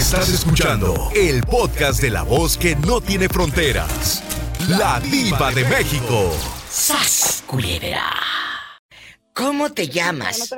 [0.00, 4.24] Estás escuchando el podcast de la voz que no tiene fronteras.
[4.66, 6.32] La diva de México.
[6.70, 8.10] ¡Sas, culebra!
[9.34, 10.54] ¿Cómo te llamas?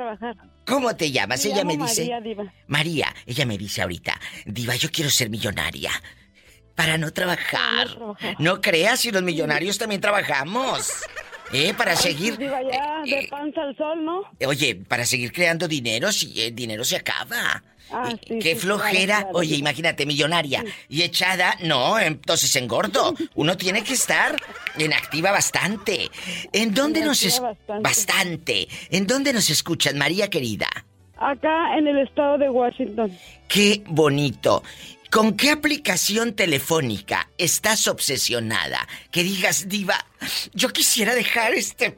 [0.65, 1.43] ¿Cómo te llamas?
[1.43, 2.03] ella me dice.
[2.03, 2.53] María, diva.
[2.67, 5.91] María, ella me dice ahorita, Diva, yo quiero ser millonaria.
[6.73, 7.89] Para no trabajar.
[7.89, 8.35] No trabajar.
[8.39, 10.89] No creas si los millonarios también trabajamos.
[11.51, 11.73] ¿Eh?
[11.73, 12.37] Para seguir.
[12.37, 14.21] Diva, ya, eh, de panza al sol, ¿no?
[14.47, 17.61] Oye, para seguir creando dinero, si el dinero se acaba.
[17.91, 19.05] Ah, sí, Qué sí, flojera.
[19.05, 19.37] claro, claro.
[19.39, 23.13] Oye, imagínate, millonaria y echada, no, entonces engordo.
[23.35, 24.35] Uno tiene que estar
[24.77, 26.09] en activa bastante.
[26.51, 27.83] ¿En dónde En nos es bastante.
[27.83, 28.67] bastante?
[28.89, 30.67] ¿En dónde nos escuchan, María querida?
[31.17, 33.15] Acá en el estado de Washington.
[33.47, 34.63] Qué bonito.
[35.11, 38.87] ¿Con qué aplicación telefónica estás obsesionada?
[39.11, 40.03] Que digas, diva,
[40.53, 41.95] yo quisiera dejar este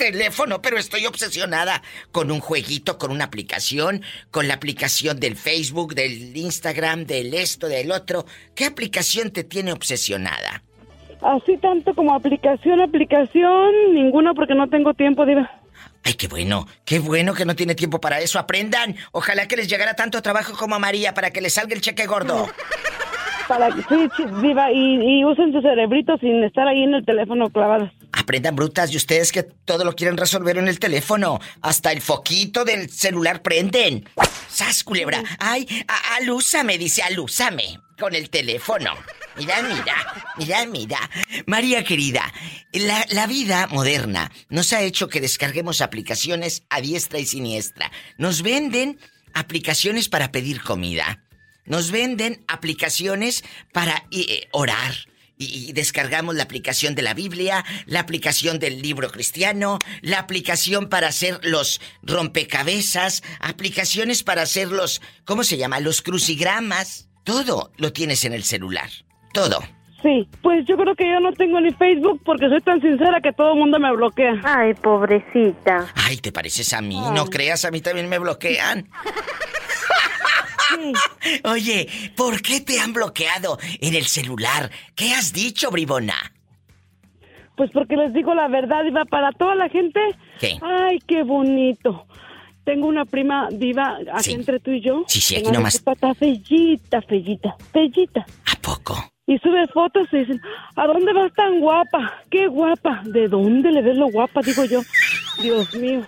[0.00, 5.94] teléfono, pero estoy obsesionada con un jueguito, con una aplicación, con la aplicación del Facebook,
[5.94, 8.24] del Instagram, del esto, del otro.
[8.54, 10.62] ¿Qué aplicación te tiene obsesionada?
[11.20, 15.50] Así tanto como aplicación, aplicación, ninguna porque no tengo tiempo, diva.
[16.02, 18.38] Ay, qué bueno, qué bueno que no tiene tiempo para eso.
[18.38, 18.96] Aprendan.
[19.12, 22.06] Ojalá que les llegara tanto trabajo como a María para que les salga el cheque
[22.06, 22.48] gordo.
[23.50, 24.08] Para que, sí,
[24.40, 27.90] diva, y, usen su cerebrito sin estar ahí en el teléfono clavados.
[28.12, 31.40] Aprendan brutas y ustedes que todo lo quieren resolver en el teléfono.
[31.60, 34.08] Hasta el foquito del celular prenden.
[34.48, 35.24] ¡Sas, culebra!
[35.40, 35.66] ¡Ay,
[36.20, 36.78] alúzame!
[36.78, 37.80] Dice, alúzame.
[37.98, 38.92] Con el teléfono.
[39.36, 39.96] Mira, mira,
[40.38, 41.10] mira, mira.
[41.46, 42.32] María querida,
[42.72, 47.90] la, la vida moderna nos ha hecho que descarguemos aplicaciones a diestra y siniestra.
[48.16, 49.00] Nos venden
[49.34, 51.18] aplicaciones para pedir comida.
[51.70, 54.92] Nos venden aplicaciones para eh, orar.
[55.38, 60.88] Y, y descargamos la aplicación de la Biblia, la aplicación del libro cristiano, la aplicación
[60.88, 65.78] para hacer los rompecabezas, aplicaciones para hacer los, ¿cómo se llama?
[65.78, 67.08] Los crucigramas.
[67.22, 68.90] Todo lo tienes en el celular.
[69.32, 69.62] Todo.
[70.02, 73.32] Sí, pues yo creo que yo no tengo ni Facebook porque soy tan sincera que
[73.32, 74.40] todo el mundo me bloquea.
[74.42, 75.86] Ay, pobrecita.
[75.94, 77.00] Ay, ¿te pareces a mí?
[77.14, 78.88] No creas, a mí también me bloquean.
[81.44, 84.70] Oye, ¿por qué te han bloqueado en el celular?
[84.94, 86.14] ¿Qué has dicho, bribona?
[87.56, 90.00] Pues porque les digo la verdad, Diva, para toda la gente.
[90.38, 90.58] ¿Qué?
[90.62, 92.06] Ay, qué bonito.
[92.64, 94.32] Tengo una prima diva aquí Sí.
[94.32, 95.04] entre tú y yo.
[95.08, 95.74] Sí, sí, aquí no nomás.
[95.74, 98.24] Está fellita, fellita, fellita.
[98.46, 98.96] ¿A poco?
[99.26, 100.40] Y sube fotos y dicen,
[100.76, 102.22] ¿a dónde vas tan guapa?
[102.30, 103.02] ¡Qué guapa!
[103.04, 104.40] ¿De dónde le ves lo guapa?
[104.42, 104.80] Digo yo.
[105.42, 106.02] Dios mío.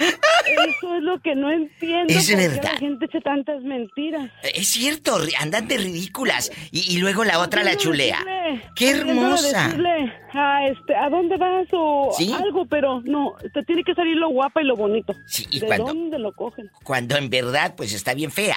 [0.00, 2.12] Eso es lo que no entiendo.
[2.12, 2.72] Es ¿por qué verdad.
[2.72, 4.30] la gente echa tantas mentiras.
[4.54, 6.50] Es cierto, andan de ridículas.
[6.70, 8.18] Y, y luego la otra la chulea.
[8.18, 9.64] decirle- ¡Qué hermosa!
[9.66, 12.32] decirle, "Ah, este, ¿A dónde vas o Sí.
[12.32, 12.66] algo?
[12.66, 15.14] Pero no, te tiene que salir lo guapa y lo bonito.
[15.28, 16.70] Sí, y ¿De cuando- dónde lo cogen?
[16.84, 18.56] Cuando en verdad, pues está bien fea.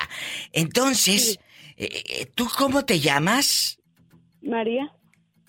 [0.53, 1.39] Entonces,
[1.77, 3.79] eh, eh, ¿tú cómo te llamas?
[4.41, 4.91] María.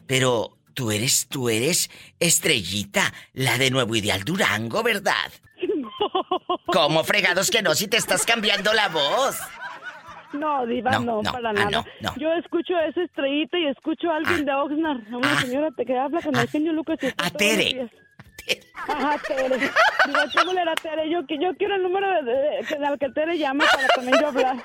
[0.07, 1.91] Pero tú eres, tú eres
[2.21, 5.15] Estrellita, la de Nuevo Ideal Durango, ¿verdad?
[6.67, 9.39] ¿Cómo fregados que no si te estás cambiando la voz?
[10.33, 11.71] No, Diva, No, no, no, para ah, nada.
[11.71, 12.15] no, no.
[12.17, 15.69] Yo escucho a esa estrellita y escucho a alguien de Oxnard, a una ah, señora
[15.77, 16.99] que habla con el genio Lucas.
[17.03, 17.91] y a todos
[18.47, 18.61] Tere.
[18.87, 19.57] Ajá, Tere.
[19.59, 21.09] Digo, ¿cómo era Tere?
[21.11, 24.27] Yo, yo quiero el número de, de- de- al que Tere llame para también yo
[24.29, 24.57] hablar.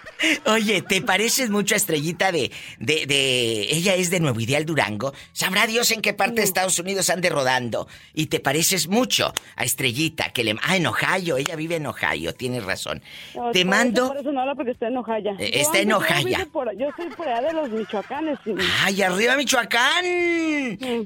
[0.46, 3.62] Oye, ¿te pareces mucho a Estrellita de, de, de...
[3.72, 5.14] Ella es de Nuevo Ideal Durango.
[5.32, 7.88] Sabrá Dios en qué parte de Estados Unidos ande rodando.
[8.14, 10.56] Y te pareces mucho a Estrellita, que le...
[10.64, 13.02] Ah, en Ohio, ella vive en Ohio, tienes razón.
[13.36, 14.10] No, te mando...
[14.10, 15.32] Por eso no habla porque está en Ojaya.
[15.40, 18.40] Eh, Yo está en ando- yo por- Yo soy por allá de los Michoacanes.
[18.84, 20.04] ¡Ay, arriba Michoacán!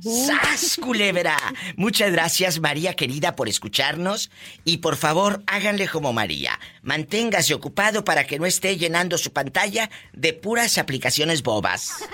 [0.01, 1.37] ¡Sas, culebra!
[1.77, 4.31] Muchas gracias, María querida, por escucharnos.
[4.63, 6.57] Y por favor, háganle como María.
[6.81, 12.07] Manténgase ocupado para que no esté llenando su pantalla de puras aplicaciones bobas.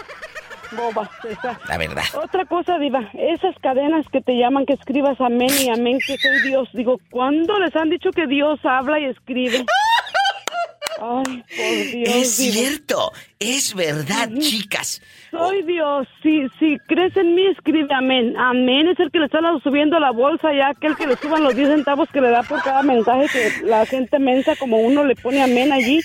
[0.71, 1.59] Boba, esa.
[1.67, 2.03] La verdad.
[2.23, 6.41] Otra cosa, Diva, esas cadenas que te llaman que escribas amén y amén, que soy
[6.47, 6.67] Dios.
[6.73, 9.65] Digo, ¿cuándo les han dicho que Dios habla y escribe?
[11.01, 12.15] Ay, por Dios.
[12.15, 12.53] Es Diva.
[12.53, 15.01] cierto, es verdad, chicas.
[15.31, 16.07] Soy Dios.
[16.23, 18.35] Si, si crees en mí, escribe amén.
[18.37, 21.55] Amén es el que le está subiendo la bolsa ya, aquel que le suban los
[21.55, 25.15] 10 centavos que le da por cada mensaje que la gente mensa como uno le
[25.15, 25.99] pone amén allí.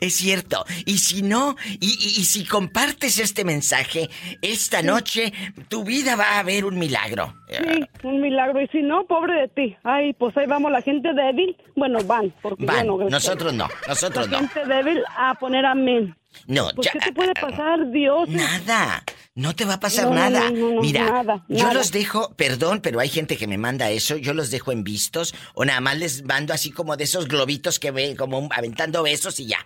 [0.00, 0.64] Es cierto.
[0.86, 4.08] Y si no, y, y- y si compartes este mensaje,
[4.40, 5.32] esta noche
[5.68, 7.34] tu vida va a ver un milagro.
[7.48, 8.60] Sí, un milagro.
[8.62, 9.76] Y si no, pobre de ti.
[9.84, 11.56] Ay, pues ahí vamos, la gente débil.
[11.76, 12.96] Bueno, van, porque Van, yo no.
[12.98, 13.24] gracias.
[13.24, 14.48] nosotros no, nosotros La no.
[14.48, 16.16] gente débil a poner amén.
[16.46, 16.92] No, Pues, ya.
[16.92, 18.26] ¿qué te puede pasar, Dios?
[18.30, 20.50] Nada, no te va a pasar No, nada.
[20.50, 21.74] no, no, no, Mira, nada, yo nada.
[21.74, 25.34] los dejo, perdón, pero hay gente que me manda eso, yo los dejo en vistos
[25.54, 29.38] o nada más les mando así como de esos globitos que ven como aventando besos
[29.40, 29.58] y ya.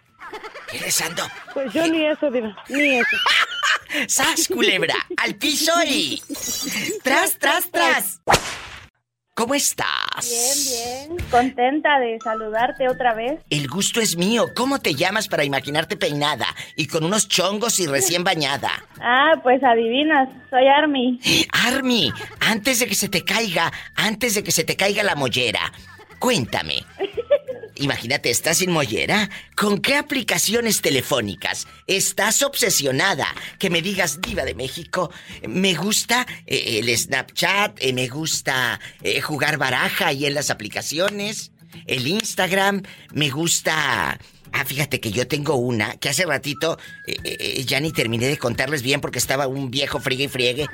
[0.71, 1.23] ¿Qué rezando?
[1.55, 3.17] Pues yo ni eso, diva, ni eso.
[4.09, 4.95] ¡Sas, culebra!
[5.17, 6.21] ¡Al piso y...
[7.03, 8.21] ¡Tras, tras, tras!
[9.35, 9.87] ¿Cómo estás?
[10.23, 11.29] Bien, bien.
[11.31, 13.39] Contenta de saludarte otra vez.
[13.51, 14.47] El gusto es mío.
[14.57, 18.71] ¿Cómo te llamas para imaginarte peinada y con unos chongos y recién bañada?
[18.99, 21.21] Ah, pues adivinas, soy Army.
[21.53, 22.11] Army,
[22.41, 25.71] antes de que se te caiga, antes de que se te caiga la mollera,
[26.19, 26.83] cuéntame.
[27.79, 29.29] Imagínate, estás sin mollera.
[29.55, 33.27] ¿Con qué aplicaciones telefónicas estás obsesionada?
[33.59, 35.11] Que me digas, Diva de México,
[35.47, 41.53] me gusta eh, el Snapchat, eh, me gusta eh, jugar baraja ahí en las aplicaciones,
[41.87, 42.83] el Instagram,
[43.13, 44.19] me gusta.
[44.53, 46.79] Ah, fíjate que yo tengo una que hace ratito
[47.67, 50.67] ya ni terminé de contarles bien porque estaba un viejo friegue y friegue.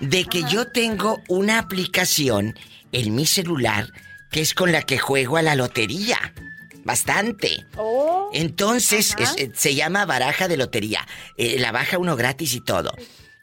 [0.00, 2.58] De que yo tengo una aplicación
[2.92, 3.90] en mi celular
[4.34, 6.34] que es con la que juego a la lotería.
[6.82, 7.64] Bastante.
[7.76, 8.30] Oh.
[8.34, 11.06] Entonces, es- eh, se llama baraja de lotería.
[11.38, 12.92] Eh, la baja uno gratis y todo.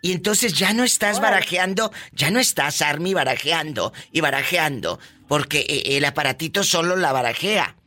[0.02, 5.00] Y entonces ya no estás barajeando, ya no estás, Army, barajeando y barajeando,
[5.30, 7.78] porque eh, el aparatito solo la barajea.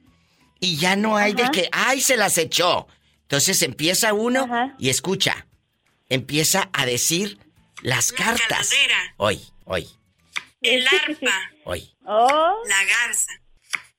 [0.59, 2.87] Y ya no hay de que, ¡ay, se las echó!
[3.23, 4.75] Entonces empieza uno Ajá.
[4.79, 5.47] y escucha.
[6.09, 7.39] Empieza a decir
[7.83, 8.71] las cartas.
[8.71, 9.15] caladera.
[9.19, 9.89] Hoy, hoy,
[10.63, 11.97] el arpa, hoy.
[12.07, 13.33] Oh, la garza,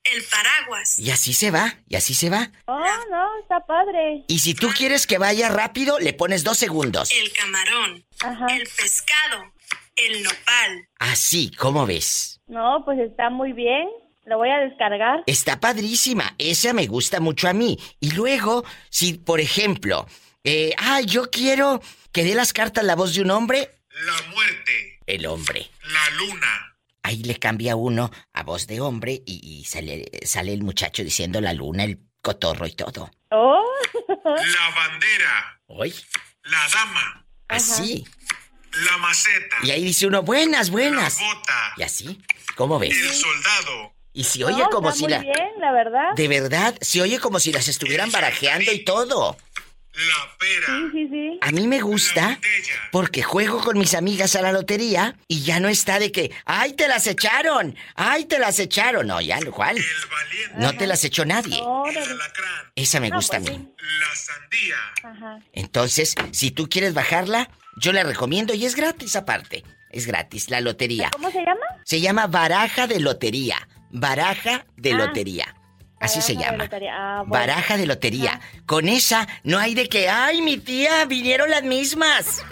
[0.06, 2.52] el paraguas, Y así se va, y así se va.
[2.66, 2.80] oh,
[3.12, 4.24] no, está padre.
[4.28, 7.10] Y si tú quieres que vaya rápido, le pones dos segundos.
[7.12, 8.46] el camarón, Ajá.
[8.56, 9.52] el pescado,
[9.96, 12.42] el nopal, Así, ¿cómo ves?
[12.48, 13.88] No, pues está muy bien.
[14.26, 15.24] Lo voy a descargar.
[15.28, 16.34] Está padrísima.
[16.40, 17.78] Esa me gusta mucho a mí.
[18.00, 20.08] Y luego, si, por ejemplo,
[20.44, 21.80] eh, ah, yo quiero
[22.12, 25.70] que dé las cartas la voz de un hombre, La muerte, el hombre.
[25.84, 26.75] la luna,
[27.06, 31.40] Ahí le cambia uno a voz de hombre y, y sale, sale el muchacho diciendo
[31.40, 33.12] la luna, el cotorro y todo.
[33.30, 33.64] Oh,
[34.26, 35.94] la bandera, Hoy,
[36.46, 38.04] la dama, así.
[38.90, 41.20] la maceta, Y ahí dice uno, buenas, buenas.
[41.22, 42.20] la bota, Y así,
[42.56, 42.98] ¿cómo ves?
[42.98, 45.20] el soldado, Y si no, oye como está si muy la...
[45.20, 46.14] bien, la verdad.
[46.16, 49.38] De verdad, se oye como si las estuvieran barajeando y todo.
[49.96, 51.40] La pera, Sí, sí, sí.
[51.42, 52.40] A mí me gusta
[52.92, 56.74] porque juego con mis amigas a la lotería y ya no está de que, ¡ay,
[56.74, 57.76] te las echaron!
[57.96, 59.08] ¡Ay, te las echaron!
[59.08, 59.86] No, ya, el valiente,
[60.58, 61.56] No te las echó nadie.
[61.58, 62.00] el Órale.
[62.00, 63.70] alacrán, Esa me No, gusta pues a mí.
[63.78, 65.40] la sandía, Ajá.
[65.54, 69.64] Entonces, si tú quieres bajarla, yo la recomiendo y es gratis aparte.
[69.92, 71.10] Es gratis, la lotería.
[71.12, 71.62] ¿Cómo se llama?
[71.86, 73.68] Se llama baraja de lotería.
[73.92, 74.98] Baraja de Ah.
[74.98, 75.56] lotería.
[76.06, 76.70] Así se Baraja llama.
[76.92, 77.32] Ah, bueno.
[77.32, 78.40] Baraja de lotería.
[78.66, 82.44] Con esa no hay de que, ay, mi tía, vinieron las mismas.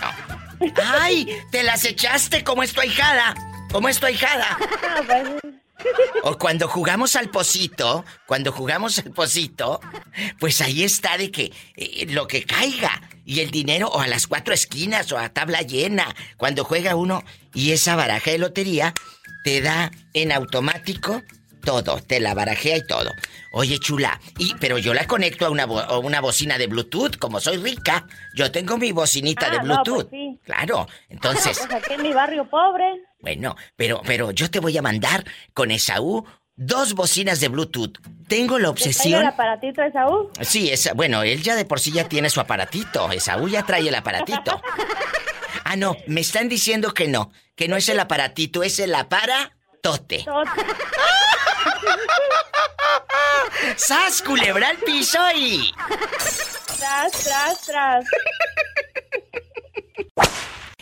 [0.00, 0.72] No.
[0.82, 3.34] Ay, te las echaste como es tu ahijada.
[3.70, 4.56] Como es tu ahijada.
[6.22, 9.80] O cuando jugamos al pocito, cuando jugamos al pocito,
[10.38, 13.02] pues ahí está de que eh, lo que caiga.
[13.26, 16.14] Y el dinero, o a las cuatro esquinas, o a tabla llena.
[16.36, 17.22] Cuando juega uno
[17.52, 18.94] y esa baraja de lotería
[19.44, 21.22] te da en automático
[21.64, 23.10] todo, te la barajea y todo.
[23.52, 27.16] Oye, chula, y, pero yo la conecto a una, bo- a una bocina de Bluetooth,
[27.18, 28.06] como soy rica.
[28.34, 30.08] Yo tengo mi bocinita Ah, de no, Bluetooth.
[30.08, 30.38] pues sí.
[30.44, 31.58] Claro, entonces.
[31.68, 32.84] pues aquí en mi barrio pobre.
[33.20, 35.24] Bueno, pero, pero yo te voy a mandar
[35.54, 36.24] con Esaú
[36.56, 37.98] dos bocinas de Bluetooth.
[38.28, 39.24] Tengo la ¿Te traigo el obsesión.
[39.26, 40.28] aparatito de Saúl?
[40.42, 43.10] Sí, esa, bueno, él ya de por sí ya tiene su aparatito.
[43.12, 44.60] Esaú ya trae el aparatito.
[45.66, 48.94] Ah, no, me están diciendo que no, que no es el aparatito, es el
[49.84, 50.00] Todo-
[53.76, 55.70] ¡Sas, culebra al piso y!
[56.78, 58.06] Tras, tras, tras.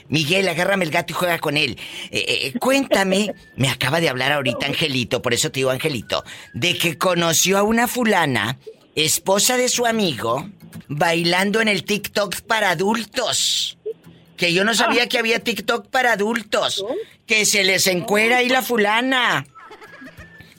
[0.06, 1.78] Miguel, agárrame el gato y juega con él.
[2.10, 6.22] Eh, eh, cuéntame, me acaba de hablar ahorita Angelito, por eso te digo Angelito,
[6.54, 8.58] de que conoció a una fulana,
[8.94, 10.48] esposa de su amigo,
[10.86, 13.78] bailando en el TikTok para adultos.
[14.42, 16.84] Que yo no sabía que había TikTok para adultos.
[17.28, 19.46] Que se les encuera ahí la fulana.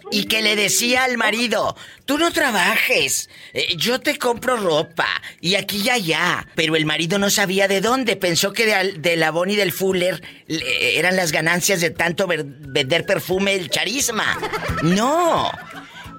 [0.10, 1.76] Y que le decía al marido,
[2.06, 5.08] tú no trabajes, eh, yo te compro ropa,
[5.42, 6.48] y aquí y allá.
[6.56, 10.22] Pero el marido no sabía de dónde, pensó que de, del Avon y del Fuller
[10.48, 14.40] le- eran las ganancias de tanto ver- vender perfume el charisma.
[14.84, 15.52] No.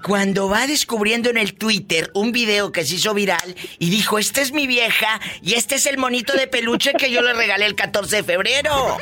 [0.05, 4.43] Cuando va descubriendo en el Twitter un video que se hizo viral y dijo, esta
[4.43, 7.75] es mi vieja y este es el monito de peluche que yo le regalé el
[7.75, 8.99] 14 de febrero.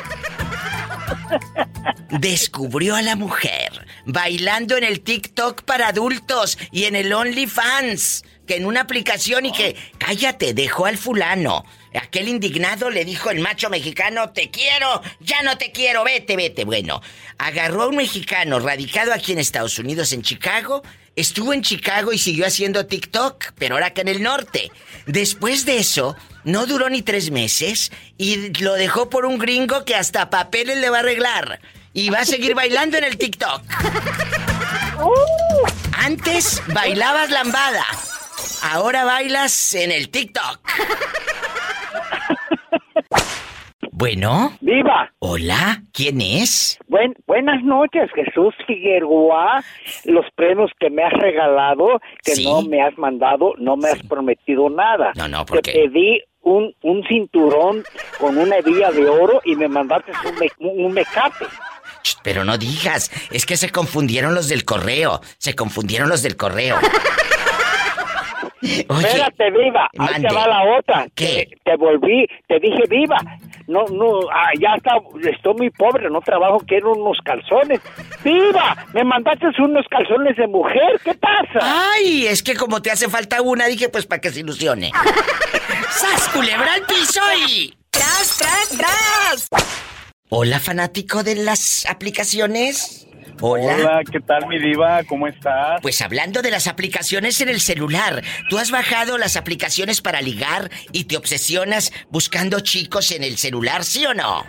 [2.09, 8.55] Descubrió a la mujer bailando en el TikTok para adultos y en el OnlyFans, que
[8.55, 11.65] en una aplicación y que, cállate, dejó al fulano.
[12.01, 16.65] Aquel indignado le dijo el macho mexicano, te quiero, ya no te quiero, vete, vete.
[16.65, 17.01] Bueno,
[17.37, 20.83] agarró a un mexicano radicado aquí en Estados Unidos, en Chicago,
[21.15, 24.71] Estuvo en Chicago y siguió haciendo TikTok, pero ahora acá en el norte.
[25.05, 29.95] Después de eso, no duró ni tres meses y lo dejó por un gringo que
[29.95, 31.61] hasta papeles le va a arreglar.
[31.93, 33.61] Y va a seguir bailando en el TikTok.
[35.91, 37.85] Antes bailabas lambada.
[38.63, 40.59] Ahora bailas en el TikTok.
[43.95, 44.53] Bueno.
[44.61, 45.11] ¡Viva!
[45.19, 46.79] Hola, ¿quién es?
[46.87, 49.63] Buen, buenas noches, Jesús Figueroa.
[50.05, 52.43] Los premios que me has regalado, que Sí.
[52.43, 55.11] no me has mandado, no me has prometido nada.
[55.15, 57.83] No, no, Te porque pedí un, un cinturón
[58.19, 61.45] con una hebilla de oro y me mandaste un, me- un mecate.
[62.01, 66.35] Ch, pero no digas, es que se confundieron los del correo, se confundieron los del
[66.35, 66.77] correo.
[68.89, 69.89] Oye, Espérate, viva.
[69.97, 70.27] Ahí mande.
[70.27, 71.07] te va la otra.
[71.15, 71.47] ¿Qué?
[71.49, 73.17] Te, te volví, te dije viva.
[73.67, 74.91] No, no, ah, ya está,
[75.29, 77.79] estoy muy pobre, no trabajo, quiero unos calzones.
[78.23, 78.75] ¡Viva!
[78.93, 81.59] Me mandaste unos calzones de mujer, ¿qué pasa?
[81.93, 84.91] ay, es que como te hace falta una, dije pues para que se ilusione.
[85.91, 87.73] ¡Sas, culebra al piso y...
[87.89, 89.47] ¡Tras, tras, tras!
[90.29, 93.07] Hola, fanático de las aplicaciones.
[93.41, 93.75] Hola.
[93.75, 95.03] Hola, ¿qué tal mi diva?
[95.03, 95.81] ¿Cómo estás?
[95.81, 100.69] Pues hablando de las aplicaciones en el celular, ¿tú has bajado las aplicaciones para ligar
[100.91, 104.45] y te obsesionas buscando chicos en el celular, sí o no?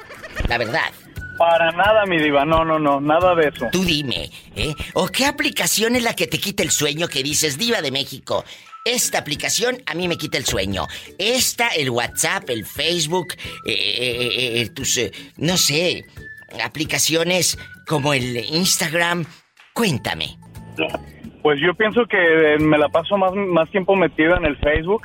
[0.48, 0.90] La verdad,
[1.38, 2.44] Para nada, mi diva.
[2.44, 3.68] No, no, no, nada de eso.
[3.72, 4.74] tú dime, ¿eh?
[4.92, 8.44] ¿O qué aplicación es la que te quita el sueño que dices, diva de México?
[8.84, 10.86] Esta aplicación a mí me quita el sueño.
[11.18, 13.32] Esta, el WhatsApp, el Facebook,
[13.66, 16.04] eh, eh, eh, tus, eh, no sé,
[16.62, 19.24] aplicaciones como el Instagram.
[19.72, 20.36] Cuéntame.
[21.42, 22.16] Pues yo pienso que
[22.54, 25.02] eh, me la paso más, más tiempo metida en el Facebook.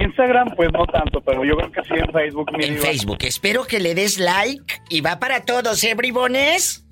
[0.00, 2.82] Instagram, pues no tanto, pero yo creo que sí en Facebook, En diva.
[2.86, 3.18] Facebook.
[3.22, 6.84] Espero que le des like y va para todos, ¿eh, bribones?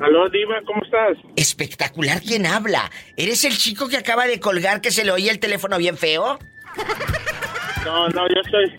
[0.00, 1.16] Aló, Diva, ¿cómo estás?
[1.36, 2.90] espectacular quien habla.
[3.16, 6.38] ¿Eres el chico que acaba de colgar que se le oía el teléfono bien feo?
[7.84, 8.76] No, no, yo soy.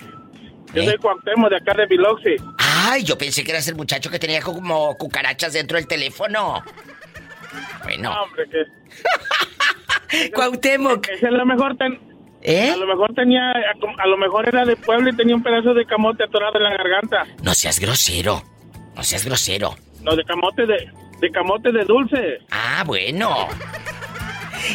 [0.73, 0.85] Yo ¿Eh?
[0.85, 2.35] soy Cuauhtémoc de acá de Biloxi.
[2.57, 6.63] Ay, yo pensé que eras el muchacho que tenía como cucarachas dentro del teléfono.
[7.83, 10.31] Bueno, No, hombre, que.
[10.33, 11.99] Cuauhtémoc, que a lo mejor ten-
[12.41, 12.71] ¿eh?
[12.71, 15.85] a lo mejor tenía, a lo mejor era de Puebla y tenía un pedazo de
[15.85, 17.25] camote atorado en la garganta.
[17.43, 18.41] No seas grosero.
[18.95, 19.75] No seas grosero.
[20.01, 20.89] No, de camote de,
[21.21, 22.39] de camote de dulce.
[22.49, 23.47] Ah, bueno.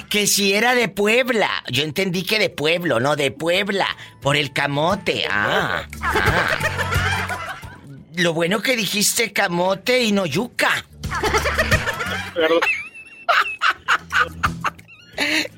[0.09, 1.51] Que si era de Puebla.
[1.69, 3.87] Yo entendí que de pueblo, no de Puebla.
[4.23, 5.27] Por el camote.
[5.31, 5.87] Ah.
[6.01, 7.57] ah.
[8.15, 10.87] Lo bueno que dijiste camote y no yuca.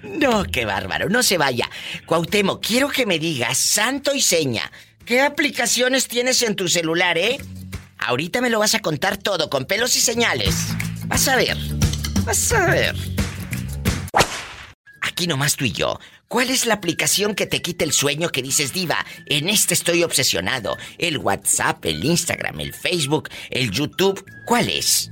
[0.02, 1.08] No, qué bárbaro.
[1.08, 1.68] No se vaya.
[2.06, 4.70] Cuauhtémoc, quiero que me digas, santo y seña,
[5.04, 7.38] ¿qué aplicaciones tienes en tu celular, eh?
[7.98, 10.68] Ahorita me lo vas a contar todo, con pelos y señales.
[11.06, 11.56] Vas a ver.
[12.24, 12.94] Vas a ver.
[15.00, 15.98] Aquí nomás tú y yo.
[16.28, 19.04] ¿Cuál es la aplicación que te quita el sueño que dices, Diva?
[19.26, 20.76] En este estoy obsesionado.
[20.98, 24.24] El WhatsApp, el Instagram, el Facebook, el YouTube.
[24.44, 25.10] ¿Cuál es?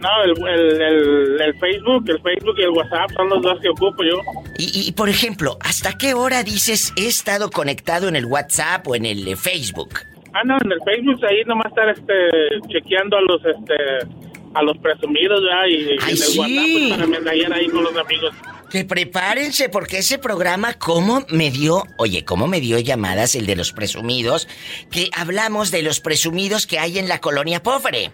[0.00, 3.68] no, el, el, el, el Facebook, el Facebook y el WhatsApp son los dos que
[3.68, 4.20] ocupo yo.
[4.58, 8.94] Y, y, por ejemplo, ¿hasta qué hora dices he estado conectado en el WhatsApp o
[8.94, 10.00] en el eh, Facebook?
[10.32, 13.74] Ah, no, en el Facebook ahí nomás estar este, chequeando a los este
[14.54, 16.38] a los presumidos ya y, Ay, en el sí.
[16.38, 18.34] WhatsApp pues, para ahí con los amigos.
[18.70, 21.84] Que prepárense porque ese programa, ¿cómo me dio?
[21.98, 24.48] Oye, ¿cómo me dio llamadas el de los presumidos?
[24.90, 28.12] Que hablamos de los presumidos que hay en la colonia pobre.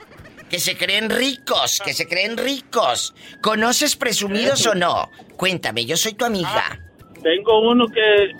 [0.48, 3.14] Que se creen ricos, que se creen ricos.
[3.42, 5.10] ¿Conoces presumidos o no?
[5.36, 6.80] Cuéntame, yo soy tu amiga.
[7.22, 8.30] Tengo uno que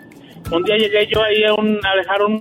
[0.54, 2.40] un día llegué yo ahí a, un, a dejar un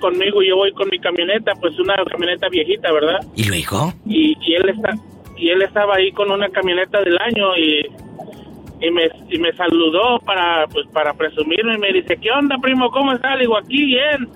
[0.00, 3.18] conmigo y yo voy con mi camioneta, pues una camioneta viejita, ¿verdad?
[3.36, 3.92] ¿Y luego?
[4.06, 4.92] Y, y él está
[5.36, 7.80] y él estaba ahí con una camioneta del año y,
[8.80, 12.90] y me y me saludó para pues para presumirme y me dice, "¿Qué onda, primo?
[12.90, 14.28] ¿Cómo estás?" Le digo, "Aquí bien."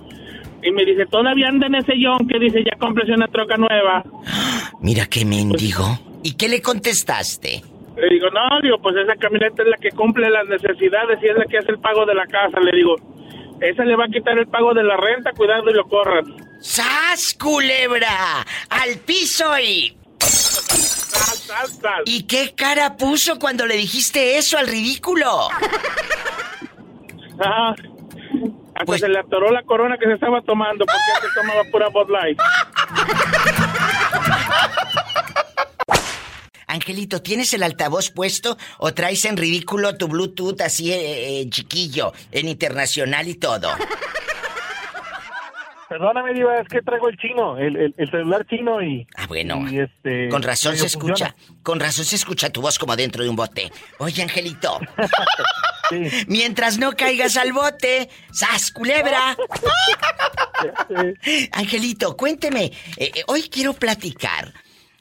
[0.62, 4.02] Y me dice, "Todavía anda en ese yon que dice, "Ya cómprese una troca nueva."
[4.80, 5.84] Mira qué mendigo.
[6.24, 7.62] ¿Y qué le contestaste?
[7.96, 11.36] Le digo, "No, digo, pues esa camioneta es la que cumple las necesidades y es
[11.36, 12.96] la que hace el pago de la casa." Le digo,
[13.60, 16.24] "Esa le va a quitar el pago de la renta, cuidado y lo corran."
[16.60, 18.44] ¡Sas, culebra!
[18.70, 19.96] ¡Al piso y...
[20.20, 22.02] Sal, sal, sal.
[22.06, 25.48] ¿Y qué cara puso cuando le dijiste eso al ridículo?
[27.40, 27.74] Ah,
[28.74, 31.88] hasta Pues- se le atoró la corona que se estaba tomando porque antes tomaba pura
[31.88, 32.38] Bud Light.
[36.76, 42.12] Angelito, ¿tienes el altavoz puesto o traes en ridículo tu Bluetooth así eh, eh, chiquillo,
[42.32, 43.70] en internacional y todo?
[45.88, 49.06] Perdóname, Diva, es que traigo el chino, el, el- el celular chino y.
[49.16, 49.64] Ah, bueno.
[49.70, 51.62] y este, Con razón se escucha, funciona.
[51.62, 53.70] con razón se escucha tu voz como dentro de un bote.
[53.98, 54.80] Oye, Angelito,
[55.88, 59.36] Sí, mientras no caigas al bote, ¡sas, culebra!
[61.24, 61.48] sí.
[61.52, 62.64] Angelito, cuénteme,
[62.96, 64.52] eh, eh, hoy quiero platicar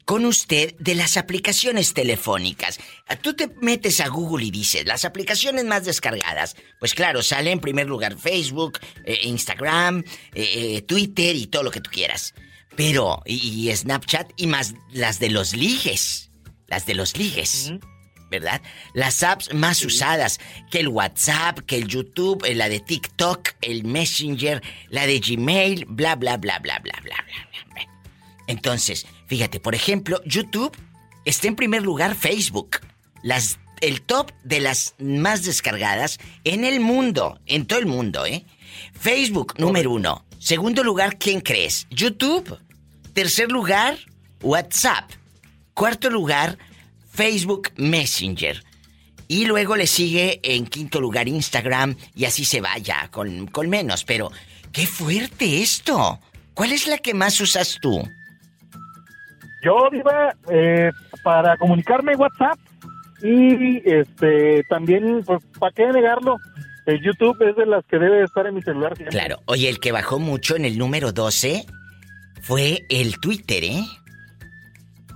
[0.06, 2.80] con usted de las aplicaciones telefónicas.
[3.22, 6.56] Tú te metes a Google y dices, las aplicaciones más descargadas.
[6.80, 11.72] Pues claro, sale en primer lugar Facebook, eh, Instagram, eh, eh, Twitter y todo lo
[11.72, 12.36] que tú quieras.
[12.76, 16.30] Pero, y, Snapchat y más las de los ligues.
[16.68, 17.74] Las de los ligues.
[18.30, 18.62] ¿Verdad?
[18.94, 24.62] Las apps más usadas que el WhatsApp, que el YouTube, la de TikTok, el Messenger,
[24.90, 27.46] la de Gmail, bla, bla, bla, bla, bla, bla, bla.
[28.48, 30.76] Entonces, fíjate, por ejemplo, YouTube
[31.26, 32.78] está en primer lugar Facebook.
[33.24, 38.46] Las, el top de las más descargadas en el mundo, en todo el mundo, ¿eh?
[39.00, 40.26] Facebook, número uno.
[40.40, 41.88] Segundo lugar, ¿quién crees?
[41.90, 42.60] YouTube.
[43.14, 43.98] Tercer lugar,
[44.42, 45.10] WhatsApp.
[45.74, 46.58] Cuarto lugar,
[47.12, 48.64] Facebook Messenger.
[49.28, 54.04] Y luego le sigue en quinto lugar Instagram y así se vaya, con, con menos.
[54.04, 54.32] Pero,
[54.72, 56.20] qué fuerte esto.
[56.54, 58.08] ¿Cuál es la que más usas tú?
[59.66, 60.92] Yo, Diva, eh,
[61.24, 62.60] para comunicarme WhatsApp
[63.24, 66.38] y este también, pues, ¿para qué negarlo?
[66.86, 69.18] El YouTube es de las que debe estar en mi celular siempre.
[69.18, 71.66] Claro, oye, el que bajó mucho en el número 12
[72.44, 73.84] fue el Twitter, ¿eh?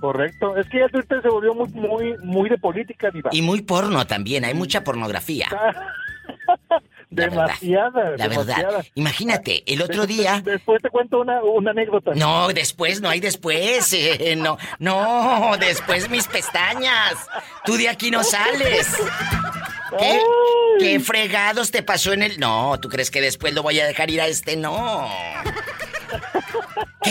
[0.00, 0.56] Correcto.
[0.56, 3.30] Es que ya Twitter se volvió muy, muy, muy de política, Diva.
[3.32, 5.46] Y muy porno también, hay mucha pornografía.
[7.10, 7.50] La verdad,
[8.16, 8.68] La demasiada.
[8.68, 8.84] verdad.
[8.94, 10.40] Imagínate, el otro día...
[10.44, 12.12] Después te cuento una, una anécdota.
[12.14, 13.92] No, después, no hay después.
[13.92, 17.14] eh, no, no, después mis pestañas.
[17.64, 18.88] Tú de aquí no sales.
[19.98, 20.20] ¿Qué,
[20.78, 22.38] qué fregados te pasó en el.?
[22.38, 24.56] No, ¿tú crees que después lo voy a dejar ir a este?
[24.56, 25.08] No.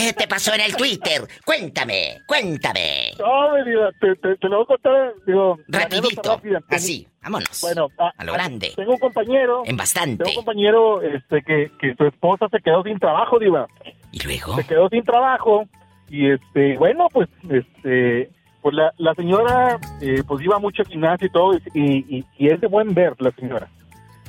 [0.00, 1.20] ¿Qué te pasó en el Twitter?
[1.44, 3.12] Cuéntame, cuéntame.
[3.18, 6.40] No, mi te, te, te lo voy a contar, digo, Rapidito.
[6.70, 7.60] Así, vámonos.
[7.60, 8.72] Bueno, a, A lo grande.
[8.76, 9.62] Tengo un compañero.
[9.66, 10.24] En bastante.
[10.24, 13.66] Tengo un compañero este, que, que su esposa se quedó sin trabajo, Diva.
[14.12, 14.56] ¿Y luego?
[14.56, 15.64] Se quedó sin trabajo.
[16.08, 18.30] Y este, bueno, pues, este,
[18.62, 22.48] pues la, la señora, eh, pues iba mucho al gimnasio y todo, y, y, y
[22.48, 23.68] es de buen ver la señora.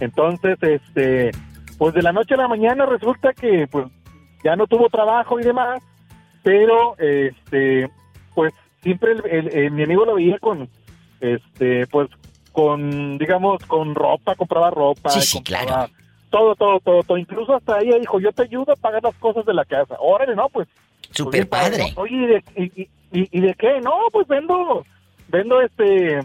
[0.01, 1.31] Entonces, este,
[1.77, 3.87] pues de la noche a la mañana resulta que, pues,
[4.43, 5.81] ya no tuvo trabajo y demás,
[6.43, 7.89] pero, este,
[8.33, 10.67] pues, siempre el- el- el- mi amigo lo veía con,
[11.19, 12.09] este, pues,
[12.51, 15.09] con, digamos, con ropa, compraba ropa.
[15.11, 15.93] Sí, sí, compraba claro.
[16.29, 17.17] Todo, todo, todo, todo.
[17.17, 19.95] Incluso hasta ella dijo, yo te ayudo a pagar las cosas de la casa.
[19.99, 20.67] Órale, no, pues.
[21.11, 21.93] Super pues, padre.
[21.97, 22.81] Oye, ¿y de, y,
[23.19, 23.81] y- y de qué?
[23.81, 24.85] No, pues vendo,
[25.27, 26.19] vendo este,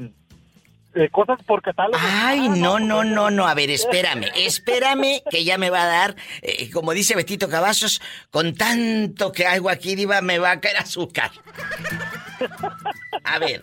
[0.97, 1.99] eh, cosas por catálogo.
[2.01, 3.47] Ay, Ah, no, no, no, no.
[3.47, 8.01] A ver, espérame, espérame, que ya me va a dar, eh, como dice Betito Cavazos,
[8.31, 11.31] con tanto que hago aquí, Diva, me va a caer azúcar.
[13.25, 13.63] A ver,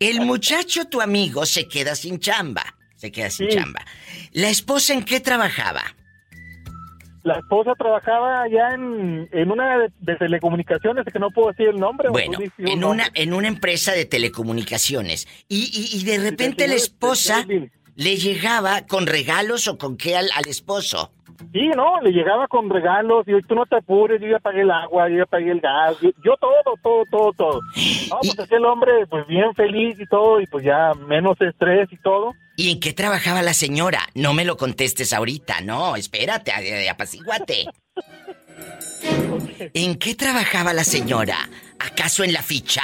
[0.00, 2.64] el muchacho, tu amigo, se queda sin chamba.
[2.96, 3.56] Se queda sin Sí.
[3.56, 3.84] chamba.
[4.32, 5.82] ¿La esposa en qué trabajaba?
[7.24, 11.80] La esposa trabajaba allá en, en una de, de telecomunicaciones, que no puedo decir el
[11.80, 12.08] nombre.
[12.10, 15.26] Bueno, en una, en una empresa de telecomunicaciones.
[15.48, 17.46] Y, y- y de repente la señor- esposa.
[17.96, 21.10] Le llegaba con regalos o con qué al, al esposo.
[21.52, 24.70] Sí, no, le llegaba con regalos, y tú no te apures, yo ya pagué el
[24.70, 26.52] agua, yo ya pagué el gas, yo, yo todo,
[26.82, 27.60] todo, todo, todo.
[28.10, 31.88] No, pues es el hombre, pues bien feliz y todo, y pues ya menos estrés
[31.92, 32.32] y todo.
[32.56, 34.00] ¿Y en qué trabajaba la señora?
[34.14, 37.66] No me lo contestes ahorita, no, espérate, a- a- apacíguate.
[39.74, 41.36] ¿En qué trabajaba la señora?
[41.78, 42.82] ¿Acaso en la ficha?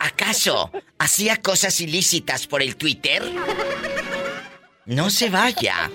[0.00, 3.22] ¿Acaso hacía cosas ilícitas por el Twitter?
[4.86, 5.90] No se vaya.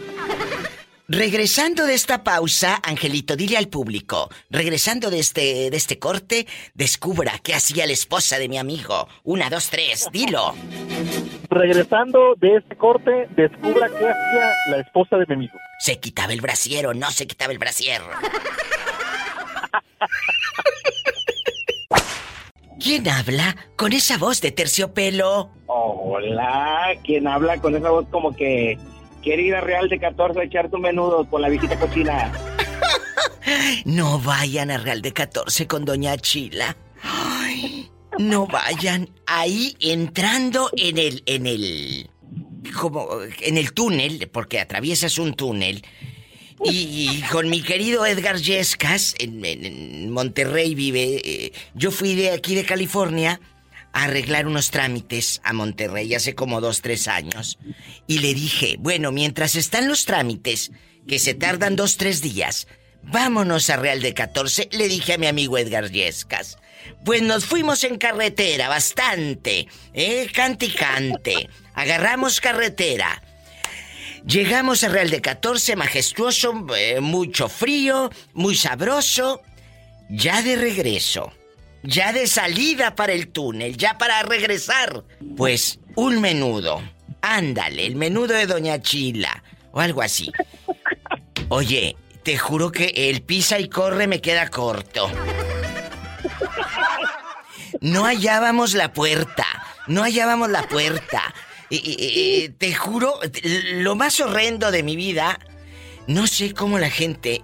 [1.07, 7.39] Regresando de esta pausa, Angelito, dile al público, regresando de este, de este corte, descubra
[7.43, 9.07] qué hacía la esposa de mi amigo.
[9.23, 10.53] Una, dos, tres, dilo.
[11.49, 15.53] Regresando de este corte, descubra qué hacía la esposa de mi amigo.
[15.79, 18.01] Se quitaba el brasier o no se quitaba el brasier.
[22.79, 25.49] ¿Quién habla con esa voz de terciopelo?
[25.67, 28.77] Hola, ¿quién habla con esa voz como que
[29.21, 32.31] quiere ir a Real de 14 a echar tu menudo con la visita cochina?
[33.85, 36.77] No vayan a Real de 14 con Doña Chila.
[37.01, 37.89] Ay,
[38.19, 42.09] no vayan ahí entrando en el en el
[42.79, 43.07] como
[43.41, 45.83] en el túnel porque atraviesas un túnel
[46.63, 52.65] y, con mi querido Edgar Yescas en, Monterrey vive eh, yo fui de aquí de
[52.65, 53.39] California
[53.93, 57.57] a arreglar unos trámites a Monterrey hace como dos, tres años.
[58.07, 60.71] Y le dije, bueno, mientras están los trámites,
[61.07, 62.67] que se tardan dos, tres días,
[63.01, 66.57] vámonos a Real de 14, le dije a mi amigo Edgar Yescas.
[67.03, 70.27] Pues nos fuimos en carretera, bastante, ¿eh?
[70.33, 71.49] Cante y cante.
[71.73, 73.21] Agarramos carretera.
[74.29, 79.41] Llegamos a Real de 14, majestuoso, eh, mucho frío, muy sabroso.
[80.07, 81.33] Ya de regreso,
[81.81, 85.03] ya de salida para el túnel, ya para regresar,
[85.35, 86.79] pues un menudo.
[87.23, 90.31] Ándale, el menudo de Doña Chila, o algo así.
[91.47, 95.11] Oye, te juro que el pisa y corre me queda corto.
[97.81, 99.47] No hallábamos la puerta,
[99.87, 101.33] no hallábamos la puerta.
[101.69, 103.19] Y- y- y- te juro,
[103.73, 105.39] lo más horrendo de mi vida,
[106.07, 107.43] no sé cómo la gente,